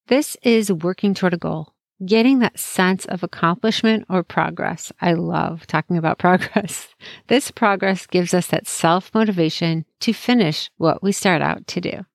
This 0.07 0.37
is 0.41 0.71
working 0.71 1.13
toward 1.13 1.33
a 1.33 1.37
goal, 1.37 1.73
getting 2.05 2.39
that 2.39 2.57
sense 2.57 3.05
of 3.05 3.21
accomplishment 3.21 4.05
or 4.09 4.23
progress. 4.23 4.93
I 5.01 5.13
love 5.13 5.67
talking 5.67 5.97
about 5.97 6.17
progress. 6.25 6.87
This 7.27 7.51
progress 7.51 8.07
gives 8.07 8.33
us 8.33 8.47
that 8.47 8.67
self 8.67 9.13
motivation 9.13 9.85
to 9.99 10.13
finish 10.13 10.71
what 10.77 11.03
we 11.03 11.11
start 11.11 11.41
out 11.41 11.67
to 11.67 11.81
do. 11.81 12.05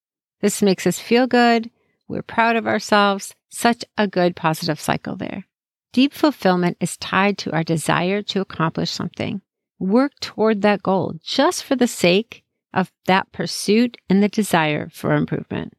This 0.40 0.62
makes 0.62 0.86
us 0.86 0.98
feel 0.98 1.26
good. 1.26 1.70
We're 2.08 2.22
proud 2.22 2.56
of 2.56 2.66
ourselves. 2.66 3.34
Such 3.50 3.84
a 3.98 4.08
good 4.08 4.34
positive 4.34 4.80
cycle 4.80 5.16
there. 5.16 5.46
Deep 5.92 6.12
fulfillment 6.12 6.78
is 6.80 6.96
tied 6.96 7.38
to 7.38 7.52
our 7.52 7.62
desire 7.62 8.22
to 8.22 8.40
accomplish 8.40 8.90
something. 8.90 9.42
Work 9.78 10.12
toward 10.20 10.62
that 10.62 10.82
goal 10.82 11.14
just 11.22 11.64
for 11.64 11.76
the 11.76 11.86
sake 11.86 12.43
of 12.74 12.92
that 13.06 13.32
pursuit 13.32 13.96
and 14.10 14.22
the 14.22 14.28
desire 14.28 14.90
for 14.92 15.14
improvement. 15.14 15.72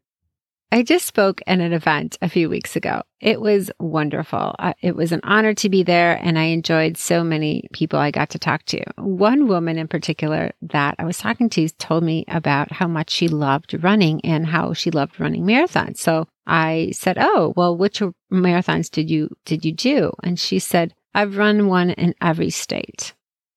I 0.72 0.84
just 0.84 1.06
spoke 1.06 1.42
at 1.48 1.62
an 1.62 1.72
event 1.72 2.18
a 2.22 2.28
few 2.28 2.50
weeks 2.50 2.76
ago. 2.76 3.04
It 3.22 3.40
was 3.40 3.72
wonderful. 3.80 4.56
It 4.82 4.94
was 4.94 5.14
an 5.14 5.22
honor 5.24 5.54
to 5.54 5.70
be 5.70 5.84
there, 5.84 6.20
and 6.22 6.38
I 6.38 6.46
enjoyed 6.46 6.98
so 6.98 7.24
many 7.24 7.70
people 7.72 7.98
I 7.98 8.12
got 8.12 8.32
to 8.32 8.40
talk 8.40 8.66
to. 8.66 8.84
One 8.98 9.48
woman 9.48 9.78
in 9.78 9.88
particular 9.88 10.52
that 10.64 10.96
I 11.00 11.06
was 11.06 11.18
talking 11.18 11.50
to 11.52 11.70
told 11.70 12.04
me 12.04 12.26
about 12.28 12.74
how 12.74 12.88
much 12.88 13.10
she 13.10 13.30
loved 13.30 13.82
running 13.84 14.20
and 14.26 14.46
how 14.46 14.74
she 14.74 14.92
loved 14.92 15.18
running 15.18 15.46
marathons. 15.46 16.00
So 16.00 16.28
I 16.46 16.92
said, 16.92 17.18
"Oh, 17.18 17.54
well, 17.56 17.78
which 17.78 18.02
marathons 18.30 18.92
did 18.92 19.10
you 19.10 19.30
did 19.46 19.64
you 19.64 19.72
do?" 19.72 20.12
And 20.24 20.38
she 20.38 20.60
said, 20.60 20.94
"I've 21.14 21.38
run 21.38 21.68
one 21.68 21.92
in 21.92 22.16
every 22.22 22.50
state." 22.50 23.14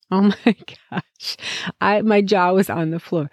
Oh 0.10 0.22
my 0.22 0.56
gosh. 0.90 1.36
I, 1.82 2.00
my 2.00 2.22
jaw 2.22 2.52
was 2.52 2.70
on 2.70 2.90
the 2.90 2.98
floor. 2.98 3.30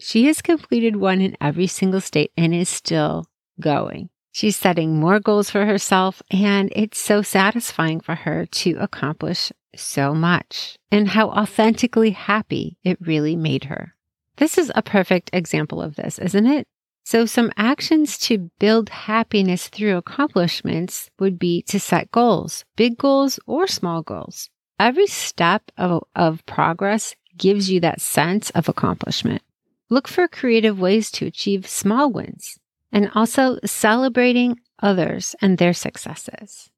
She 0.00 0.24
has 0.24 0.40
completed 0.40 0.96
one 0.96 1.20
in 1.20 1.36
every 1.38 1.66
single 1.66 2.00
state 2.00 2.32
and 2.34 2.54
is 2.54 2.68
still 2.68 3.26
going. 3.60 4.08
She's 4.32 4.56
setting 4.56 4.98
more 4.98 5.20
goals 5.20 5.48
for 5.48 5.64
herself, 5.64 6.20
and 6.30 6.72
it's 6.74 6.98
so 6.98 7.22
satisfying 7.22 8.00
for 8.00 8.16
her 8.16 8.46
to 8.46 8.76
accomplish 8.80 9.52
so 9.76 10.14
much 10.14 10.76
and 10.90 11.08
how 11.08 11.28
authentically 11.30 12.10
happy 12.10 12.78
it 12.82 12.98
really 13.00 13.36
made 13.36 13.64
her. 13.64 13.94
This 14.36 14.58
is 14.58 14.72
a 14.74 14.82
perfect 14.82 15.30
example 15.32 15.80
of 15.80 15.94
this, 15.94 16.18
isn't 16.18 16.46
it? 16.46 16.66
So, 17.04 17.26
some 17.26 17.52
actions 17.56 18.18
to 18.20 18.50
build 18.58 18.88
happiness 18.88 19.68
through 19.68 19.98
accomplishments 19.98 21.10
would 21.20 21.38
be 21.38 21.62
to 21.68 21.78
set 21.78 22.10
goals, 22.10 22.64
big 22.76 22.96
goals 22.96 23.38
or 23.46 23.66
small 23.66 24.02
goals. 24.02 24.48
Every 24.78 25.06
step 25.06 25.70
of, 25.78 26.04
of 26.16 26.44
progress 26.46 27.14
gives 27.36 27.70
you 27.70 27.80
that 27.80 28.00
sense 28.00 28.50
of 28.50 28.68
accomplishment. 28.68 29.42
Look 29.90 30.08
for 30.08 30.26
creative 30.28 30.80
ways 30.80 31.10
to 31.12 31.26
achieve 31.26 31.68
small 31.68 32.10
wins 32.10 32.58
and 32.90 33.10
also 33.14 33.58
celebrating 33.64 34.58
others 34.80 35.34
and 35.40 35.58
their 35.58 35.72
successes. 35.72 36.70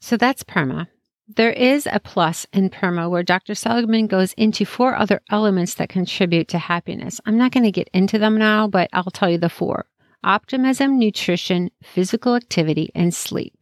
So 0.00 0.16
that's 0.16 0.42
PERMA. 0.42 0.88
There 1.36 1.52
is 1.52 1.86
a 1.90 2.00
plus 2.00 2.46
in 2.54 2.70
PERMA 2.70 3.10
where 3.10 3.22
Dr. 3.22 3.54
Seligman 3.54 4.06
goes 4.06 4.32
into 4.34 4.64
four 4.64 4.96
other 4.96 5.20
elements 5.30 5.74
that 5.74 5.90
contribute 5.90 6.48
to 6.48 6.58
happiness. 6.58 7.20
I'm 7.26 7.36
not 7.36 7.52
going 7.52 7.64
to 7.64 7.72
get 7.72 7.90
into 7.92 8.18
them 8.18 8.38
now, 8.38 8.66
but 8.66 8.88
I'll 8.94 9.04
tell 9.04 9.28
you 9.28 9.38
the 9.38 9.50
four 9.50 9.86
optimism, 10.24 10.98
nutrition, 10.98 11.70
physical 11.82 12.34
activity, 12.34 12.90
and 12.94 13.14
sleep. 13.14 13.54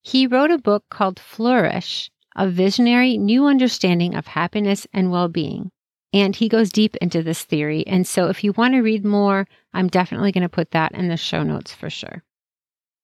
He 0.00 0.26
wrote 0.26 0.50
a 0.50 0.58
book 0.58 0.84
called 0.90 1.18
Flourish 1.18 2.10
a 2.38 2.48
visionary 2.48 3.18
new 3.18 3.46
understanding 3.46 4.14
of 4.14 4.28
happiness 4.28 4.86
and 4.92 5.10
well 5.10 5.28
being. 5.28 5.70
And 6.12 6.34
he 6.34 6.48
goes 6.48 6.72
deep 6.72 6.96
into 6.96 7.22
this 7.22 7.42
theory. 7.42 7.86
And 7.86 8.06
so 8.06 8.28
if 8.28 8.42
you 8.42 8.52
want 8.52 8.74
to 8.74 8.80
read 8.80 9.04
more, 9.04 9.46
I'm 9.74 9.88
definitely 9.88 10.32
going 10.32 10.42
to 10.42 10.48
put 10.48 10.70
that 10.70 10.92
in 10.92 11.08
the 11.08 11.16
show 11.18 11.42
notes 11.42 11.74
for 11.74 11.90
sure. 11.90 12.22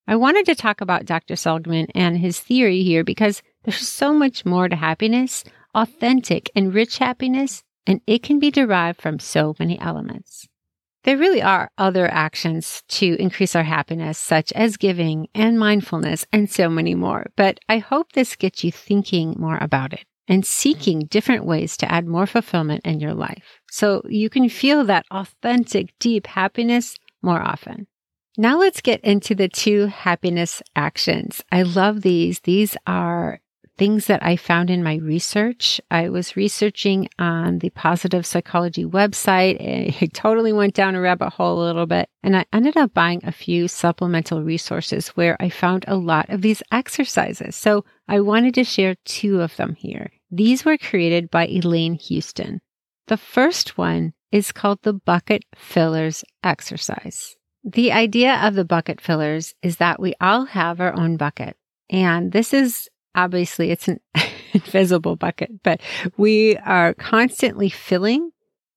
I 0.06 0.16
wanted 0.16 0.46
to 0.46 0.54
talk 0.54 0.80
about 0.80 1.04
Dr. 1.04 1.34
Seligman 1.34 1.88
and 1.94 2.16
his 2.16 2.38
theory 2.38 2.82
here 2.82 3.04
because 3.04 3.42
there's 3.64 3.88
so 3.88 4.14
much 4.14 4.46
more 4.46 4.68
to 4.68 4.76
happiness, 4.76 5.44
authentic 5.74 6.50
and 6.54 6.72
rich 6.72 6.98
happiness, 6.98 7.64
and 7.86 8.00
it 8.06 8.22
can 8.22 8.38
be 8.38 8.50
derived 8.50 9.02
from 9.02 9.18
so 9.18 9.56
many 9.58 9.78
elements. 9.80 10.46
There 11.04 11.18
really 11.18 11.42
are 11.42 11.70
other 11.76 12.10
actions 12.10 12.82
to 12.88 13.16
increase 13.20 13.54
our 13.54 13.62
happiness, 13.62 14.18
such 14.18 14.52
as 14.52 14.78
giving 14.78 15.28
and 15.34 15.58
mindfulness 15.58 16.24
and 16.32 16.50
so 16.50 16.70
many 16.70 16.94
more. 16.94 17.26
But 17.36 17.60
I 17.68 17.78
hope 17.78 18.12
this 18.12 18.36
gets 18.36 18.64
you 18.64 18.72
thinking 18.72 19.34
more 19.38 19.58
about 19.60 19.92
it 19.92 20.04
and 20.26 20.46
seeking 20.46 21.00
different 21.00 21.44
ways 21.44 21.76
to 21.76 21.92
add 21.92 22.06
more 22.06 22.26
fulfillment 22.26 22.80
in 22.86 23.00
your 23.00 23.12
life 23.12 23.60
so 23.70 24.02
you 24.08 24.30
can 24.30 24.48
feel 24.48 24.84
that 24.84 25.04
authentic, 25.10 25.92
deep 25.98 26.26
happiness 26.26 26.96
more 27.20 27.42
often. 27.42 27.86
Now 28.38 28.58
let's 28.58 28.80
get 28.80 29.00
into 29.02 29.34
the 29.34 29.48
two 29.48 29.86
happiness 29.86 30.62
actions. 30.74 31.42
I 31.52 31.62
love 31.62 32.00
these. 32.00 32.40
These 32.40 32.76
are 32.86 33.40
things 33.76 34.06
that 34.06 34.22
I 34.22 34.36
found 34.36 34.70
in 34.70 34.82
my 34.82 34.96
research. 34.96 35.80
I 35.90 36.08
was 36.08 36.36
researching 36.36 37.08
on 37.18 37.58
the 37.58 37.70
positive 37.70 38.24
psychology 38.24 38.84
website. 38.84 39.56
I 40.02 40.06
totally 40.06 40.52
went 40.52 40.74
down 40.74 40.94
a 40.94 41.00
rabbit 41.00 41.30
hole 41.30 41.62
a 41.62 41.64
little 41.64 41.86
bit 41.86 42.08
and 42.22 42.36
I 42.36 42.44
ended 42.52 42.76
up 42.76 42.94
buying 42.94 43.20
a 43.24 43.32
few 43.32 43.68
supplemental 43.68 44.42
resources 44.42 45.08
where 45.08 45.36
I 45.40 45.48
found 45.48 45.84
a 45.88 45.96
lot 45.96 46.30
of 46.30 46.42
these 46.42 46.62
exercises. 46.70 47.56
So 47.56 47.84
I 48.08 48.20
wanted 48.20 48.54
to 48.54 48.64
share 48.64 48.96
two 49.04 49.40
of 49.40 49.56
them 49.56 49.74
here. 49.74 50.10
These 50.30 50.64
were 50.64 50.78
created 50.78 51.30
by 51.30 51.46
Elaine 51.46 51.94
Houston. 51.94 52.60
The 53.06 53.16
first 53.16 53.76
one 53.76 54.14
is 54.32 54.52
called 54.52 54.80
the 54.82 54.92
bucket 54.94 55.44
fillers 55.54 56.24
exercise. 56.42 57.36
The 57.62 57.92
idea 57.92 58.34
of 58.42 58.54
the 58.54 58.64
bucket 58.64 59.00
fillers 59.00 59.54
is 59.62 59.76
that 59.78 60.00
we 60.00 60.14
all 60.20 60.44
have 60.46 60.80
our 60.80 60.94
own 60.94 61.16
bucket. 61.16 61.56
And 61.88 62.32
this 62.32 62.52
is 62.52 62.88
obviously 63.14 63.70
it's 63.70 63.88
an 63.88 64.00
invisible 64.52 65.16
bucket, 65.16 65.62
but 65.62 65.80
we 66.16 66.56
are 66.58 66.94
constantly 66.94 67.68
filling 67.68 68.30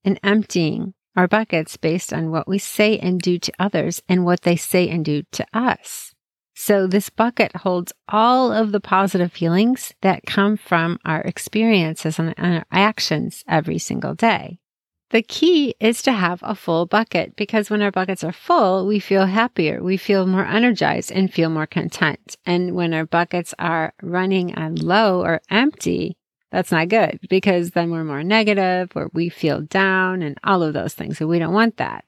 and 0.04 0.20
emptying 0.24 0.94
our 1.16 1.28
buckets 1.28 1.78
based 1.78 2.14
on 2.14 2.32
what 2.32 2.48
we 2.48 2.60
say 2.60 2.98
and 3.00 3.20
do 3.20 3.40
to 3.40 3.52
others 3.60 4.02
and 4.08 4.24
what 4.24 4.42
they 4.42 4.56
say 4.56 4.88
and 4.88 5.04
do 5.04 5.24
to 5.32 5.46
us. 5.54 6.14
So 6.56 6.88
this 6.88 7.10
bucket 7.10 7.56
holds 7.56 7.94
all 8.10 8.52
of 8.52 8.72
the 8.72 8.80
positive 8.80 9.32
feelings 9.32 9.94
that 10.02 10.26
come 10.26 10.58
from 10.58 10.98
our 11.06 11.22
experiences 11.22 12.18
and 12.18 12.34
our 12.38 12.66
actions 12.72 13.44
every 13.48 13.78
single 13.78 14.16
day. 14.16 14.60
The 15.10 15.22
key 15.22 15.74
is 15.80 16.02
to 16.02 16.12
have 16.12 16.40
a 16.44 16.54
full 16.54 16.86
bucket 16.86 17.38
because 17.38 17.70
when 17.70 17.82
our 17.82 17.92
buckets 17.92 18.26
are 18.26 18.34
full, 18.34 18.86
we 18.86 19.00
feel 19.00 19.26
happier, 19.26 19.82
we 19.82 19.96
feel 19.96 20.26
more 20.26 20.46
energized 20.46 21.14
and 21.14 21.34
feel 21.34 21.50
more 21.50 21.66
content. 21.68 22.36
And 22.46 22.76
when 22.76 22.94
our 22.94 23.06
buckets 23.06 23.54
are 23.58 23.94
running 24.02 24.56
on 24.56 24.76
low 24.76 25.22
or 25.22 25.42
empty, 25.50 26.18
that's 26.52 26.74
not 26.74 26.90
good 26.90 27.20
because 27.30 27.72
then 27.72 27.90
we're 27.90 28.04
more 28.04 28.24
negative 28.24 28.92
or 28.96 29.10
we 29.14 29.30
feel 29.30 29.62
down 29.62 30.22
and 30.22 30.38
all 30.44 30.62
of 30.62 30.74
those 30.74 30.94
things. 30.94 31.18
So 31.18 31.28
we 31.28 31.40
don't 31.40 31.54
want 31.54 31.78
that. 31.78 32.04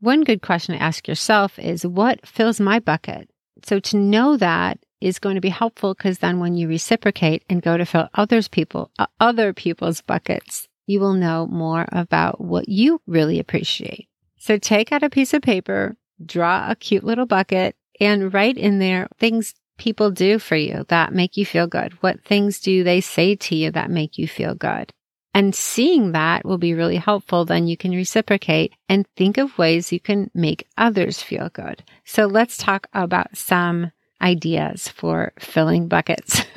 One 0.00 0.22
good 0.22 0.40
question 0.40 0.76
to 0.76 0.82
ask 0.82 1.08
yourself 1.08 1.58
is 1.58 1.84
what 1.84 2.24
fills 2.24 2.60
my 2.60 2.78
bucket? 2.78 3.28
So 3.64 3.80
to 3.80 3.96
know 3.96 4.36
that 4.36 4.78
is 5.00 5.18
going 5.18 5.34
to 5.34 5.40
be 5.40 5.48
helpful 5.48 5.94
because 5.94 6.18
then 6.18 6.38
when 6.38 6.54
you 6.54 6.68
reciprocate 6.68 7.42
and 7.50 7.62
go 7.62 7.76
to 7.76 7.84
fill 7.84 8.08
others 8.14 8.46
people, 8.46 8.92
uh, 8.98 9.06
other 9.18 9.52
people's 9.52 10.02
buckets, 10.02 10.67
you 10.88 10.98
will 11.00 11.12
know 11.12 11.46
more 11.46 11.86
about 11.92 12.40
what 12.40 12.68
you 12.68 13.00
really 13.06 13.38
appreciate. 13.38 14.08
So 14.38 14.56
take 14.56 14.90
out 14.90 15.02
a 15.02 15.10
piece 15.10 15.34
of 15.34 15.42
paper, 15.42 15.96
draw 16.24 16.70
a 16.70 16.74
cute 16.74 17.04
little 17.04 17.26
bucket 17.26 17.76
and 18.00 18.32
write 18.32 18.56
in 18.56 18.78
there 18.78 19.08
things 19.18 19.54
people 19.76 20.10
do 20.10 20.38
for 20.38 20.56
you 20.56 20.84
that 20.88 21.12
make 21.12 21.36
you 21.36 21.44
feel 21.44 21.66
good. 21.66 21.92
What 22.02 22.24
things 22.24 22.58
do 22.58 22.82
they 22.82 23.00
say 23.00 23.36
to 23.36 23.54
you 23.54 23.70
that 23.72 23.90
make 23.90 24.18
you 24.18 24.26
feel 24.26 24.54
good? 24.54 24.90
And 25.34 25.54
seeing 25.54 26.12
that 26.12 26.44
will 26.44 26.58
be 26.58 26.74
really 26.74 26.96
helpful. 26.96 27.44
Then 27.44 27.68
you 27.68 27.76
can 27.76 27.92
reciprocate 27.92 28.72
and 28.88 29.06
think 29.14 29.36
of 29.36 29.58
ways 29.58 29.92
you 29.92 30.00
can 30.00 30.30
make 30.34 30.66
others 30.76 31.22
feel 31.22 31.50
good. 31.50 31.84
So 32.04 32.26
let's 32.26 32.56
talk 32.56 32.88
about 32.94 33.36
some 33.36 33.92
ideas 34.22 34.88
for 34.88 35.32
filling 35.38 35.86
buckets. 35.86 36.42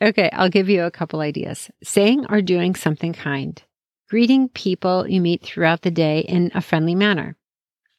okay, 0.00 0.30
I'll 0.32 0.48
give 0.48 0.68
you 0.68 0.84
a 0.84 0.90
couple 0.90 1.20
ideas. 1.20 1.70
Saying 1.82 2.26
or 2.28 2.42
doing 2.42 2.74
something 2.74 3.12
kind. 3.12 3.62
Greeting 4.08 4.48
people 4.48 5.08
you 5.08 5.20
meet 5.20 5.42
throughout 5.42 5.82
the 5.82 5.90
day 5.90 6.20
in 6.20 6.50
a 6.54 6.60
friendly 6.60 6.94
manner. 6.94 7.36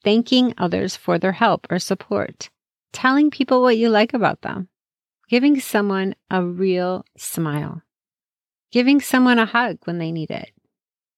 Thanking 0.03 0.53
others 0.57 0.95
for 0.95 1.19
their 1.19 1.33
help 1.33 1.67
or 1.69 1.79
support. 1.79 2.49
Telling 2.93 3.29
people 3.29 3.61
what 3.61 3.77
you 3.77 3.89
like 3.89 4.13
about 4.13 4.41
them. 4.41 4.69
Giving 5.29 5.59
someone 5.59 6.15
a 6.29 6.43
real 6.43 7.05
smile 7.17 7.81
giving 8.71 9.01
someone 9.01 9.39
a 9.39 9.45
hug 9.45 9.77
when 9.85 9.97
they 9.97 10.11
need 10.11 10.31
it, 10.31 10.51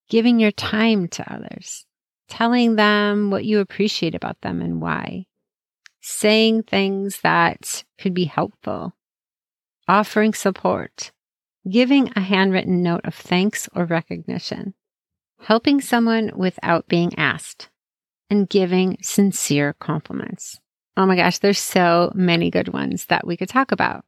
giving 0.09 0.39
your 0.39 0.51
time 0.51 1.07
to 1.07 1.33
others, 1.33 1.85
telling 2.27 2.75
them 2.75 3.31
what 3.31 3.45
you 3.45 3.59
appreciate 3.59 4.15
about 4.15 4.39
them 4.41 4.61
and 4.61 4.81
why, 4.81 5.25
saying 6.01 6.63
things 6.63 7.21
that 7.21 7.83
could 7.97 8.13
be 8.13 8.25
helpful, 8.25 8.93
offering 9.89 10.33
support, 10.33 11.11
giving 11.69 12.13
a 12.15 12.21
handwritten 12.21 12.83
note 12.83 13.01
of 13.03 13.15
thanks 13.15 13.67
or 13.75 13.83
recognition, 13.85 14.75
helping 15.41 15.81
someone 15.81 16.31
without 16.35 16.87
being 16.87 17.11
asked, 17.17 17.69
and 18.29 18.47
giving 18.47 18.97
sincere 19.01 19.73
compliments. 19.79 20.59
Oh 20.95 21.05
my 21.05 21.15
gosh, 21.15 21.39
there's 21.39 21.59
so 21.59 22.11
many 22.13 22.51
good 22.51 22.69
ones 22.69 23.05
that 23.05 23.25
we 23.25 23.35
could 23.35 23.49
talk 23.49 23.71
about. 23.71 24.05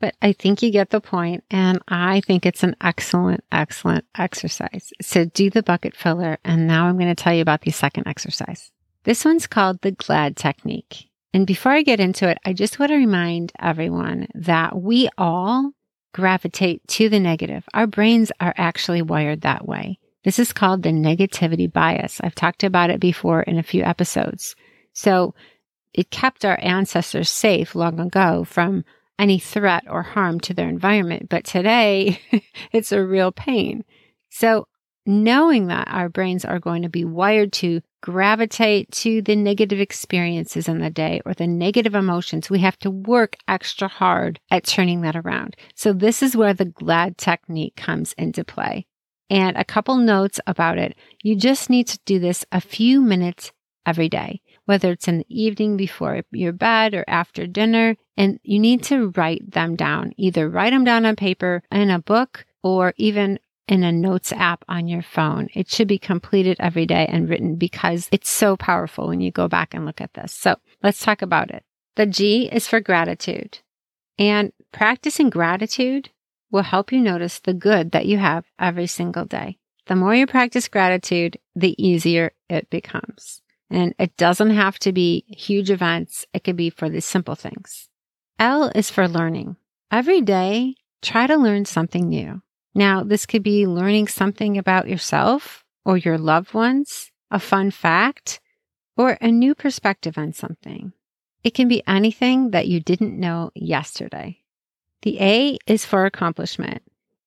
But 0.00 0.16
I 0.20 0.32
think 0.32 0.62
you 0.62 0.72
get 0.72 0.90
the 0.90 1.00
point, 1.00 1.44
and 1.48 1.80
I 1.86 2.22
think 2.22 2.44
it's 2.44 2.64
an 2.64 2.74
excellent, 2.80 3.44
excellent 3.52 4.04
exercise. 4.18 4.92
So 5.00 5.26
do 5.26 5.48
the 5.48 5.62
bucket 5.62 5.94
filler, 5.94 6.38
and 6.44 6.66
now 6.66 6.86
I'm 6.86 6.98
going 6.98 7.14
to 7.14 7.22
tell 7.22 7.32
you 7.32 7.42
about 7.42 7.60
the 7.60 7.70
second 7.70 8.08
exercise. 8.08 8.72
This 9.04 9.24
one's 9.24 9.46
called 9.46 9.80
the 9.82 9.92
GLAD 9.92 10.36
technique. 10.36 11.08
And 11.34 11.46
before 11.46 11.72
I 11.72 11.82
get 11.82 12.00
into 12.00 12.28
it, 12.28 12.38
I 12.44 12.52
just 12.52 12.78
want 12.78 12.90
to 12.90 12.96
remind 12.96 13.52
everyone 13.58 14.28
that 14.34 14.80
we 14.80 15.08
all 15.16 15.72
gravitate 16.12 16.86
to 16.88 17.08
the 17.08 17.20
negative. 17.20 17.64
Our 17.72 17.86
brains 17.86 18.30
are 18.38 18.54
actually 18.56 19.02
wired 19.02 19.40
that 19.40 19.66
way. 19.66 19.98
This 20.24 20.38
is 20.38 20.52
called 20.52 20.82
the 20.82 20.90
negativity 20.90 21.72
bias. 21.72 22.20
I've 22.22 22.34
talked 22.34 22.62
about 22.62 22.90
it 22.90 23.00
before 23.00 23.42
in 23.42 23.58
a 23.58 23.62
few 23.62 23.82
episodes. 23.82 24.54
So 24.92 25.34
it 25.94 26.10
kept 26.10 26.44
our 26.44 26.58
ancestors 26.60 27.30
safe 27.30 27.74
long 27.74 27.98
ago 27.98 28.44
from 28.44 28.84
any 29.18 29.38
threat 29.38 29.84
or 29.88 30.02
harm 30.02 30.40
to 30.40 30.54
their 30.54 30.68
environment. 30.68 31.28
But 31.28 31.44
today, 31.44 32.20
it's 32.72 32.92
a 32.92 33.04
real 33.04 33.32
pain. 33.32 33.84
So, 34.30 34.66
knowing 35.04 35.66
that 35.66 35.88
our 35.88 36.08
brains 36.08 36.44
are 36.44 36.58
going 36.58 36.82
to 36.82 36.88
be 36.88 37.04
wired 37.04 37.52
to 37.52 37.82
gravitate 38.02 38.90
to 38.90 39.22
the 39.22 39.34
negative 39.34 39.80
experiences 39.80 40.68
in 40.68 40.80
the 40.80 40.90
day 40.90 41.22
or 41.24 41.32
the 41.32 41.46
negative 41.46 41.94
emotions, 41.94 42.50
we 42.50 42.58
have 42.58 42.78
to 42.80 42.90
work 42.90 43.36
extra 43.48 43.88
hard 43.88 44.38
at 44.50 44.66
turning 44.66 45.00
that 45.00 45.16
around. 45.16 45.56
So, 45.74 45.94
this 45.94 46.22
is 46.22 46.36
where 46.36 46.52
the 46.52 46.66
GLAD 46.66 47.16
technique 47.16 47.76
comes 47.76 48.12
into 48.14 48.44
play. 48.44 48.86
And 49.30 49.56
a 49.56 49.64
couple 49.64 49.96
notes 49.96 50.38
about 50.46 50.76
it. 50.76 50.94
You 51.22 51.36
just 51.36 51.70
need 51.70 51.86
to 51.88 51.98
do 52.04 52.18
this 52.18 52.44
a 52.52 52.60
few 52.60 53.00
minutes 53.00 53.52
every 53.86 54.10
day 54.10 54.42
whether 54.64 54.92
it's 54.92 55.08
in 55.08 55.18
the 55.18 55.26
evening 55.28 55.76
before 55.76 56.22
your 56.30 56.52
bed 56.52 56.94
or 56.94 57.04
after 57.08 57.46
dinner. 57.46 57.96
And 58.16 58.38
you 58.42 58.58
need 58.58 58.82
to 58.84 59.08
write 59.16 59.50
them 59.50 59.76
down, 59.76 60.12
either 60.16 60.48
write 60.48 60.70
them 60.70 60.84
down 60.84 61.06
on 61.06 61.16
paper 61.16 61.62
in 61.70 61.90
a 61.90 61.98
book 61.98 62.46
or 62.62 62.94
even 62.96 63.38
in 63.72 63.82
a 63.82 63.90
notes 63.90 64.32
app 64.32 64.66
on 64.68 64.86
your 64.86 65.00
phone. 65.00 65.48
It 65.54 65.70
should 65.70 65.88
be 65.88 65.98
completed 65.98 66.58
every 66.60 66.84
day 66.84 67.06
and 67.08 67.26
written 67.26 67.56
because 67.56 68.06
it's 68.12 68.28
so 68.28 68.54
powerful 68.54 69.08
when 69.08 69.22
you 69.22 69.30
go 69.30 69.48
back 69.48 69.72
and 69.72 69.86
look 69.86 70.02
at 70.02 70.12
this. 70.12 70.30
So 70.30 70.56
let's 70.82 71.02
talk 71.02 71.22
about 71.22 71.50
it. 71.50 71.64
The 71.96 72.04
G 72.04 72.50
is 72.52 72.68
for 72.68 72.80
gratitude 72.80 73.60
and 74.18 74.52
practicing 74.72 75.30
gratitude 75.30 76.10
will 76.50 76.64
help 76.64 76.92
you 76.92 77.00
notice 77.00 77.38
the 77.40 77.54
good 77.54 77.92
that 77.92 78.04
you 78.04 78.18
have 78.18 78.44
every 78.58 78.86
single 78.86 79.24
day. 79.24 79.56
The 79.86 79.96
more 79.96 80.14
you 80.14 80.26
practice 80.26 80.68
gratitude, 80.68 81.38
the 81.56 81.74
easier 81.82 82.32
it 82.50 82.68
becomes. 82.68 83.40
And 83.70 83.94
it 83.98 84.18
doesn't 84.18 84.50
have 84.50 84.78
to 84.80 84.92
be 84.92 85.24
huge 85.28 85.70
events. 85.70 86.26
It 86.34 86.44
could 86.44 86.56
be 86.56 86.68
for 86.68 86.90
the 86.90 87.00
simple 87.00 87.36
things. 87.36 87.88
L 88.38 88.70
is 88.74 88.90
for 88.90 89.08
learning. 89.08 89.56
Every 89.90 90.20
day, 90.20 90.74
try 91.00 91.26
to 91.26 91.36
learn 91.36 91.64
something 91.64 92.06
new. 92.06 92.42
Now, 92.74 93.02
this 93.02 93.26
could 93.26 93.42
be 93.42 93.66
learning 93.66 94.08
something 94.08 94.56
about 94.56 94.88
yourself 94.88 95.64
or 95.84 95.96
your 95.96 96.18
loved 96.18 96.54
ones, 96.54 97.10
a 97.30 97.38
fun 97.38 97.70
fact, 97.70 98.40
or 98.96 99.18
a 99.20 99.30
new 99.30 99.54
perspective 99.54 100.16
on 100.16 100.32
something. 100.32 100.92
It 101.44 101.54
can 101.54 101.68
be 101.68 101.82
anything 101.86 102.50
that 102.50 102.68
you 102.68 102.80
didn't 102.80 103.18
know 103.18 103.50
yesterday. 103.54 104.38
The 105.02 105.20
A 105.20 105.58
is 105.66 105.84
for 105.84 106.06
accomplishment. 106.06 106.82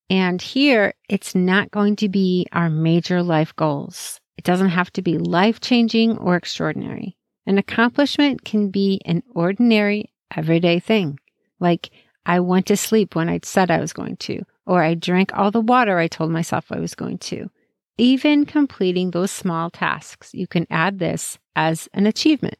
And 0.09 0.41
here, 0.41 0.93
it's 1.09 1.35
not 1.35 1.71
going 1.71 1.95
to 1.97 2.09
be 2.09 2.45
our 2.51 2.69
major 2.69 3.21
life 3.23 3.55
goals. 3.55 4.21
It 4.37 4.43
doesn't 4.43 4.69
have 4.69 4.91
to 4.93 5.01
be 5.01 5.17
life 5.17 5.59
changing 5.59 6.17
or 6.17 6.35
extraordinary. 6.35 7.17
An 7.45 7.57
accomplishment 7.57 8.43
can 8.43 8.69
be 8.69 9.01
an 9.05 9.23
ordinary, 9.33 10.13
everyday 10.35 10.79
thing, 10.79 11.19
like 11.59 11.89
I 12.25 12.39
went 12.39 12.65
to 12.67 12.77
sleep 12.77 13.15
when 13.15 13.29
I 13.29 13.39
said 13.43 13.69
I 13.69 13.79
was 13.79 13.93
going 13.93 14.17
to, 14.17 14.43
or 14.65 14.83
I 14.83 14.95
drank 14.95 15.31
all 15.33 15.51
the 15.51 15.61
water 15.61 15.97
I 15.97 16.07
told 16.07 16.31
myself 16.31 16.71
I 16.71 16.79
was 16.79 16.95
going 16.95 17.19
to. 17.19 17.49
Even 17.97 18.45
completing 18.45 19.11
those 19.11 19.31
small 19.31 19.69
tasks, 19.69 20.33
you 20.33 20.47
can 20.47 20.67
add 20.69 20.99
this 20.99 21.37
as 21.55 21.87
an 21.93 22.05
achievement. 22.05 22.57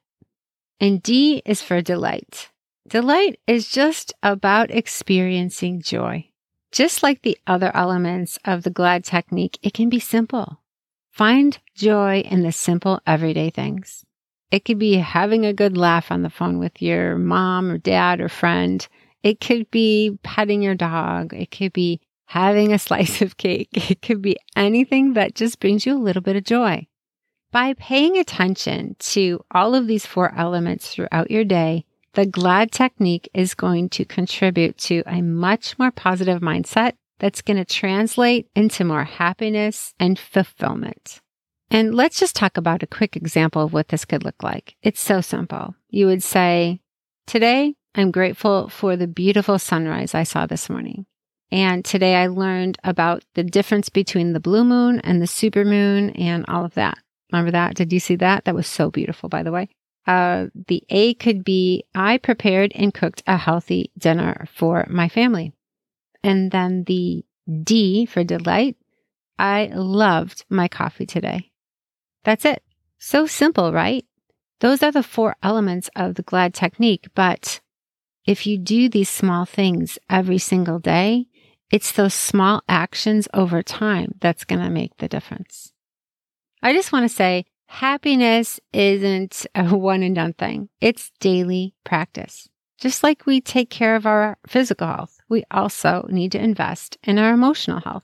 And 0.80 1.02
D 1.02 1.42
is 1.46 1.62
for 1.62 1.82
delight. 1.82 2.50
Delight 2.88 3.40
is 3.48 3.68
just 3.68 4.14
about 4.22 4.72
experiencing 4.72 5.82
joy. 5.82 6.30
Just 6.72 7.02
like 7.02 7.22
the 7.22 7.38
other 7.48 7.72
elements 7.76 8.38
of 8.46 8.64
the 8.64 8.70
GLAD 8.70 9.04
technique, 9.04 9.58
it 9.64 9.74
can 9.74 9.90
be 9.90 10.00
simple. 10.00 10.62
Find 11.12 11.58
joy 11.76 12.20
in 12.20 12.44
the 12.44 12.52
simple 12.52 13.00
everyday 13.08 13.50
things. 13.50 14.06
It 14.52 14.66
could 14.66 14.78
be 14.78 14.98
having 14.98 15.46
a 15.46 15.54
good 15.54 15.78
laugh 15.78 16.12
on 16.12 16.22
the 16.22 16.30
phone 16.30 16.60
with 16.60 16.82
your 16.82 17.18
mom 17.18 17.72
or 17.72 17.78
dad 17.78 18.22
or 18.22 18.30
friend. 18.30 18.86
It 19.26 19.42
could 19.42 19.72
be 19.72 20.20
petting 20.22 20.62
your 20.62 20.76
dog. 20.76 21.34
It 21.34 21.50
could 21.50 21.74
be 21.74 22.00
having 22.28 22.72
a 22.72 22.80
slice 22.88 23.24
of 23.24 23.38
cake. 23.38 23.90
It 23.90 24.04
could 24.04 24.22
be 24.22 24.38
anything 24.56 25.14
that 25.14 25.34
just 25.34 25.60
brings 25.60 25.84
you 25.84 25.98
a 25.98 25.98
little 25.98 26.22
bit 26.22 26.36
of 26.36 26.44
joy. 26.44 26.88
By 27.52 27.74
paying 27.74 28.18
attention 28.18 28.96
to 29.00 29.44
all 29.50 29.74
of 29.74 29.88
these 29.88 30.06
four 30.06 30.32
elements 30.36 30.90
throughout 30.90 31.32
your 31.32 31.44
day, 31.44 31.86
the 32.14 32.28
GLAD 32.28 32.72
technique 32.72 33.28
is 33.34 33.56
going 33.56 33.90
to 33.90 34.06
contribute 34.06 34.78
to 34.90 35.02
a 35.08 35.24
much 35.24 35.80
more 35.80 35.92
positive 35.92 36.40
mindset 36.40 36.94
that's 37.18 37.42
going 37.42 37.58
to 37.58 37.66
translate 37.66 38.48
into 38.56 38.86
more 38.86 39.06
happiness 39.06 39.96
and 40.00 40.20
fulfillment. 40.20 41.20
And 41.72 41.96
let's 41.96 42.20
just 42.20 42.36
talk 42.36 42.58
about 42.58 42.84
a 42.84 42.88
quick 42.88 43.16
example 43.16 43.64
of 43.64 43.74
what 43.74 43.88
this 43.88 44.06
could 44.06 44.24
look 44.24 44.44
like. 44.44 44.76
It's 44.84 45.02
so 45.02 45.22
simple. 45.22 45.74
You 45.90 46.06
would 46.06 46.22
say, 46.22 46.82
Today, 47.26 47.74
I'm 47.98 48.12
grateful 48.12 48.68
for 48.68 48.98
the 48.98 49.08
beautiful 49.08 49.58
sunrise 49.58 50.14
I 50.14 50.24
saw 50.24 50.46
this 50.46 50.70
morning. 50.70 51.06
And 51.50 51.86
today 51.86 52.16
I 52.16 52.28
learned 52.28 52.78
about 52.84 53.24
the 53.36 53.44
difference 53.44 53.88
between 53.88 54.34
the 54.34 54.42
blue 54.42 54.66
moon 54.66 55.00
and 55.00 55.22
the 55.22 55.28
supermoon 55.28 56.20
and 56.20 56.44
all 56.50 56.66
of 56.66 56.74
that. 56.74 56.98
Remember 57.32 57.52
that? 57.52 57.76
Did 57.76 57.94
you 57.94 58.02
see 58.02 58.18
that? 58.18 58.44
That 58.44 58.56
was 58.56 58.68
so 58.68 58.92
beautiful, 58.92 59.30
by 59.30 59.44
the 59.44 59.52
way. 59.52 59.70
Uh, 60.06 60.48
the 60.68 60.84
A 60.90 61.14
could 61.14 61.46
be 61.46 61.86
I 61.96 62.18
prepared 62.18 62.74
and 62.76 62.94
cooked 62.94 63.24
a 63.28 63.38
healthy 63.38 63.92
dinner 63.98 64.46
for 64.54 64.86
my 64.90 65.08
family. 65.08 65.54
And 66.22 66.52
then 66.52 66.84
the 66.84 67.24
D 67.64 68.06
for 68.06 68.26
delight, 68.26 68.76
I 69.40 69.72
loved 69.74 70.44
my 70.50 70.68
coffee 70.68 71.06
today. 71.06 71.52
That's 72.26 72.44
it. 72.44 72.62
So 72.98 73.26
simple, 73.26 73.72
right? 73.72 74.06
Those 74.60 74.84
are 74.84 74.92
the 74.92 75.04
four 75.04 75.36
elements 75.42 75.90
of 75.96 76.16
the 76.16 76.24
GLAD 76.24 76.54
technique. 76.54 77.08
But 77.16 77.62
if 78.26 78.48
you 78.48 78.58
do 78.58 78.90
these 78.90 79.10
small 79.10 79.46
things 79.46 80.00
every 80.10 80.38
single 80.38 80.80
day, 80.80 81.28
it's 81.72 81.92
those 81.92 82.14
small 82.14 82.64
actions 82.68 83.28
over 83.34 83.62
time 83.62 84.16
that's 84.20 84.46
going 84.46 84.62
to 84.62 84.70
make 84.70 84.98
the 84.98 85.08
difference. 85.08 85.72
I 86.62 86.74
just 86.74 86.92
want 86.92 87.10
to 87.10 87.16
say 87.16 87.46
happiness 87.68 88.60
isn't 88.74 89.46
a 89.54 89.66
one 89.76 90.04
and 90.04 90.16
done 90.16 90.34
thing. 90.34 90.70
It's 90.82 91.12
daily 91.20 91.76
practice. 91.84 92.50
Just 92.80 93.04
like 93.04 93.26
we 93.26 93.40
take 93.40 93.70
care 93.70 93.96
of 93.96 94.06
our 94.06 94.38
physical 94.48 94.88
health, 94.88 95.20
we 95.30 95.44
also 95.50 96.06
need 96.10 96.32
to 96.34 96.44
invest 96.44 96.98
in 97.04 97.18
our 97.18 97.34
emotional 97.34 97.80
health. 97.80 98.04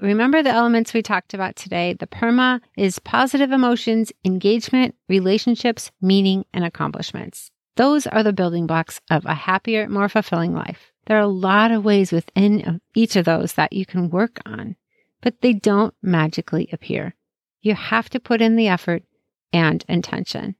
Remember 0.00 0.42
the 0.42 0.50
elements 0.50 0.94
we 0.94 1.02
talked 1.02 1.34
about 1.34 1.56
today. 1.56 1.92
The 1.94 2.06
PERMA 2.06 2.60
is 2.76 2.98
positive 2.98 3.50
emotions, 3.50 4.12
engagement, 4.24 4.94
relationships, 5.08 5.90
meaning, 6.00 6.44
and 6.52 6.64
accomplishments. 6.64 7.50
Those 7.78 8.08
are 8.08 8.24
the 8.24 8.32
building 8.32 8.66
blocks 8.66 9.00
of 9.08 9.24
a 9.24 9.34
happier, 9.34 9.88
more 9.88 10.08
fulfilling 10.08 10.52
life. 10.52 10.90
There 11.06 11.16
are 11.16 11.20
a 11.20 11.28
lot 11.28 11.70
of 11.70 11.84
ways 11.84 12.10
within 12.10 12.80
each 12.92 13.14
of 13.14 13.24
those 13.24 13.52
that 13.52 13.72
you 13.72 13.86
can 13.86 14.10
work 14.10 14.40
on, 14.44 14.74
but 15.20 15.42
they 15.42 15.52
don't 15.52 15.94
magically 16.02 16.68
appear. 16.72 17.14
You 17.62 17.76
have 17.76 18.10
to 18.10 18.18
put 18.18 18.42
in 18.42 18.56
the 18.56 18.66
effort 18.66 19.04
and 19.52 19.84
intention. 19.88 20.56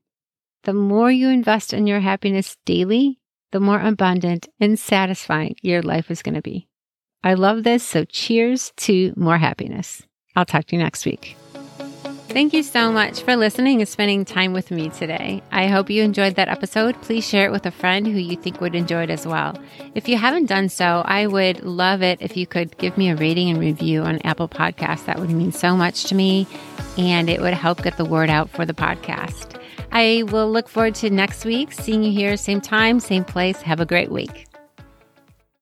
The 0.63 0.73
more 0.73 1.11
you 1.11 1.29
invest 1.29 1.73
in 1.73 1.89
your 1.89 1.99
happiness 1.99 2.57
daily, 2.65 3.19
the 3.51 3.59
more 3.59 3.81
abundant 3.81 4.49
and 4.61 4.79
satisfying 4.79 5.57
your 5.61 5.83
life 5.83 6.13
is 6.13 6.23
going 6.23 6.37
to 6.37 6.43
be. 6.43 6.69
I 7.25 7.35
love 7.35 7.65
this, 7.65 7.83
so 7.83 8.05
cheers 8.05 8.73
to 8.77 9.13
more 9.17 9.39
happiness. 9.39 10.03
I'll 10.37 10.45
talk 10.45 10.67
to 10.67 10.77
you 10.77 10.83
next 10.83 11.05
week. 11.05 11.37
Thank 12.29 12.53
you 12.53 12.63
so 12.63 12.93
much 12.93 13.23
for 13.23 13.37
listening 13.37 13.81
and 13.81 13.89
spending 13.89 14.25
time 14.25 14.53
with 14.53 14.71
me 14.71 14.91
today. 14.91 15.43
I 15.51 15.67
hope 15.67 15.89
you 15.89 16.03
enjoyed 16.03 16.35
that 16.35 16.49
episode. 16.49 17.01
Please 17.01 17.27
share 17.27 17.47
it 17.47 17.53
with 17.53 17.65
a 17.65 17.71
friend 17.71 18.07
who 18.07 18.19
you 18.19 18.37
think 18.37 18.61
would 18.61 18.75
enjoy 18.75 19.05
it 19.05 19.11
as 19.11 19.27
well. 19.27 19.59
If 19.95 20.09
you 20.09 20.19
haven't 20.19 20.47
done 20.47 20.69
so, 20.69 21.03
I 21.07 21.27
would 21.27 21.65
love 21.65 22.03
it 22.03 22.21
if 22.21 22.37
you 22.37 22.47
could 22.47 22.77
give 22.77 22.99
me 22.99 23.09
a 23.09 23.17
rating 23.17 23.49
and 23.49 23.59
review 23.59 24.03
on 24.03 24.21
Apple 24.25 24.49
Podcasts. 24.49 25.07
That 25.07 25.19
would 25.19 25.31
mean 25.31 25.53
so 25.53 25.75
much 25.75 26.05
to 26.05 26.15
me 26.15 26.47
and 26.99 27.31
it 27.31 27.41
would 27.41 27.55
help 27.55 27.83
get 27.83 27.97
the 27.97 28.05
word 28.05 28.29
out 28.29 28.51
for 28.51 28.67
the 28.67 28.75
podcast. 28.75 29.59
I 29.91 30.25
will 30.25 30.53
look 30.53 30.69
forward 30.69 30.97
to 30.97 31.09
next 31.09 31.47
week, 31.47 31.73
seeing 31.73 32.05
you 32.05 32.13
here, 32.13 32.37
same 32.37 32.61
time, 32.61 33.01
same 33.01 33.25
place. 33.25 33.63
Have 33.63 33.81
a 33.81 33.87
great 33.87 34.13
week. 34.13 34.48